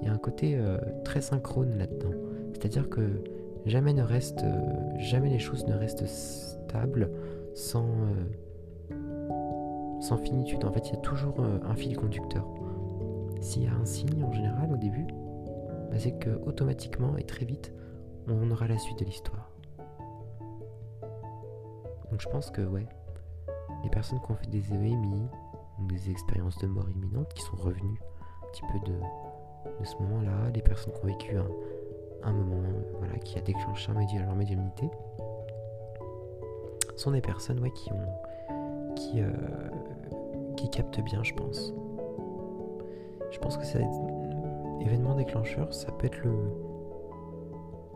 Il 0.00 0.06
y 0.06 0.08
a 0.08 0.12
un 0.12 0.18
côté 0.18 0.54
euh, 0.56 0.78
très 1.04 1.20
synchrone 1.20 1.76
là-dedans, 1.76 2.14
c'est-à-dire 2.52 2.88
que 2.88 3.24
jamais 3.66 3.94
ne 3.94 4.04
reste, 4.04 4.44
euh, 4.44 4.60
jamais 4.98 5.28
les 5.28 5.40
choses 5.40 5.66
ne 5.66 5.74
restent 5.74 6.06
stables 6.06 7.10
sans 7.54 7.84
euh, 8.92 8.94
sans 10.00 10.18
finitude. 10.18 10.64
En 10.64 10.70
fait, 10.70 10.88
il 10.88 10.94
y 10.94 10.96
a 10.96 11.00
toujours 11.00 11.40
un 11.40 11.74
fil 11.74 11.96
conducteur. 11.96 12.46
S'il 13.40 13.64
y 13.64 13.66
a 13.66 13.72
un 13.72 13.84
signe 13.84 14.24
en 14.24 14.32
général 14.32 14.72
au 14.72 14.76
début, 14.76 15.06
bah, 15.90 15.98
c'est 15.98 16.18
que 16.18 16.30
automatiquement 16.44 17.16
et 17.16 17.24
très 17.24 17.44
vite, 17.44 17.72
on 18.26 18.50
aura 18.50 18.66
la 18.66 18.78
suite 18.78 18.98
de 18.98 19.04
l'histoire. 19.04 19.50
Donc 22.10 22.20
je 22.20 22.28
pense 22.28 22.50
que 22.50 22.62
ouais, 22.62 22.86
les 23.84 23.90
personnes 23.90 24.20
qui 24.20 24.32
ont 24.32 24.36
fait 24.36 24.50
des 24.50 24.72
EMI 24.72 25.28
des 25.80 26.10
expériences 26.10 26.58
de 26.58 26.66
mort 26.66 26.88
imminente 26.90 27.32
qui 27.34 27.42
sont 27.42 27.56
revenues 27.56 28.00
un 28.42 28.46
petit 28.48 28.62
peu 28.62 28.90
de, 28.90 28.96
de 29.80 29.84
ce 29.84 29.96
moment-là, 29.96 30.50
les 30.54 30.62
personnes 30.62 30.92
qui 30.92 31.04
ont 31.04 31.06
vécu 31.06 31.36
un, 32.24 32.32
moment 32.32 32.62
voilà, 32.98 33.16
qui 33.18 33.38
a 33.38 33.40
déclenché 33.40 33.92
leur 33.92 34.34
médiumnité, 34.34 34.90
sont 36.96 37.12
des 37.12 37.20
personnes 37.20 37.70
qui 37.72 37.92
ont 37.92 38.94
qui, 38.96 39.20
euh, 39.20 39.30
qui 40.56 40.68
captent 40.70 41.00
bien, 41.00 41.22
je 41.22 41.32
pense. 41.34 41.72
Je 43.30 43.38
pense 43.38 43.56
que 43.56 43.64
c'est 43.64 43.86
événement 44.80 45.14
déclencheur, 45.14 45.72
ça 45.74 45.92
peut 45.92 46.06
être 46.06 46.22
le 46.24 46.32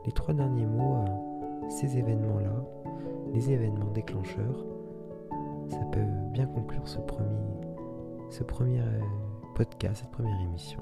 les 0.05 0.13
trois 0.13 0.35
derniers 0.35 0.67
mots, 0.67 0.97
euh, 0.97 1.69
ces 1.71 1.97
événements-là, 1.97 2.65
les 3.33 3.53
événements 3.53 3.91
déclencheurs, 3.93 4.67
ça 5.69 5.81
peut 5.93 6.01
bien 6.33 6.47
conclure 6.47 6.87
ce 6.89 6.99
premier, 6.99 7.29
ce 8.31 8.43
premier 8.43 8.81
euh, 8.81 9.01
podcast, 9.55 10.03
cette 10.03 10.11
première 10.11 10.41
émission. 10.41 10.81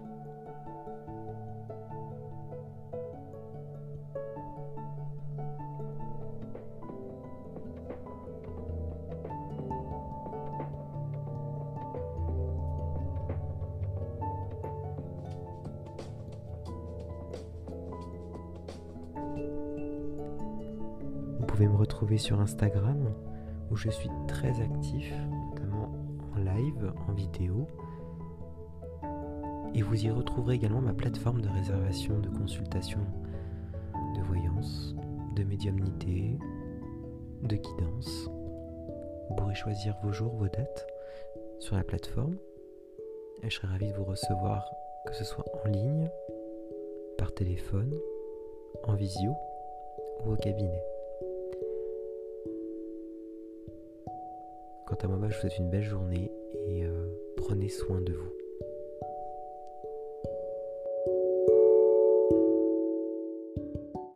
Pouvez 21.61 21.73
me 21.73 21.77
retrouver 21.77 22.17
sur 22.17 22.41
Instagram 22.41 23.13
où 23.71 23.77
je 23.77 23.91
suis 23.91 24.09
très 24.27 24.63
actif, 24.63 25.13
notamment 25.51 25.93
en 26.35 26.39
live, 26.39 26.91
en 27.07 27.13
vidéo. 27.13 27.67
Et 29.75 29.83
vous 29.83 30.03
y 30.03 30.11
retrouverez 30.11 30.55
également 30.55 30.81
ma 30.81 30.95
plateforme 30.95 31.43
de 31.43 31.51
réservation 31.51 32.19
de 32.19 32.31
consultation 32.31 33.01
de 34.17 34.23
voyance, 34.23 34.95
de 35.37 35.45
médiumnité, 35.45 36.39
de 37.43 37.57
guidance. 37.57 38.31
Vous 39.29 39.35
pourrez 39.37 39.55
choisir 39.55 39.95
vos 40.03 40.13
jours, 40.13 40.35
vos 40.37 40.49
dates 40.49 40.87
sur 41.59 41.77
la 41.77 41.85
plateforme. 41.85 42.39
Et 43.43 43.51
je 43.51 43.57
serai 43.57 43.67
ravi 43.67 43.87
de 43.93 43.97
vous 43.99 44.05
recevoir, 44.05 44.65
que 45.05 45.15
ce 45.15 45.25
soit 45.25 45.45
en 45.63 45.69
ligne, 45.69 46.09
par 47.19 47.35
téléphone, 47.35 47.95
en 48.85 48.95
visio 48.95 49.35
ou 50.25 50.33
au 50.33 50.37
cabinet. 50.37 50.90
Quant 54.91 54.97
à 55.05 55.07
moi, 55.07 55.29
je 55.29 55.35
vous 55.35 55.41
souhaite 55.43 55.59
une 55.59 55.71
belle 55.71 55.85
journée 55.85 56.33
et 56.67 56.85
euh, 56.85 57.07
prenez 57.37 57.69
soin 57.69 58.01
de 58.01 58.13
vous. 58.13 58.40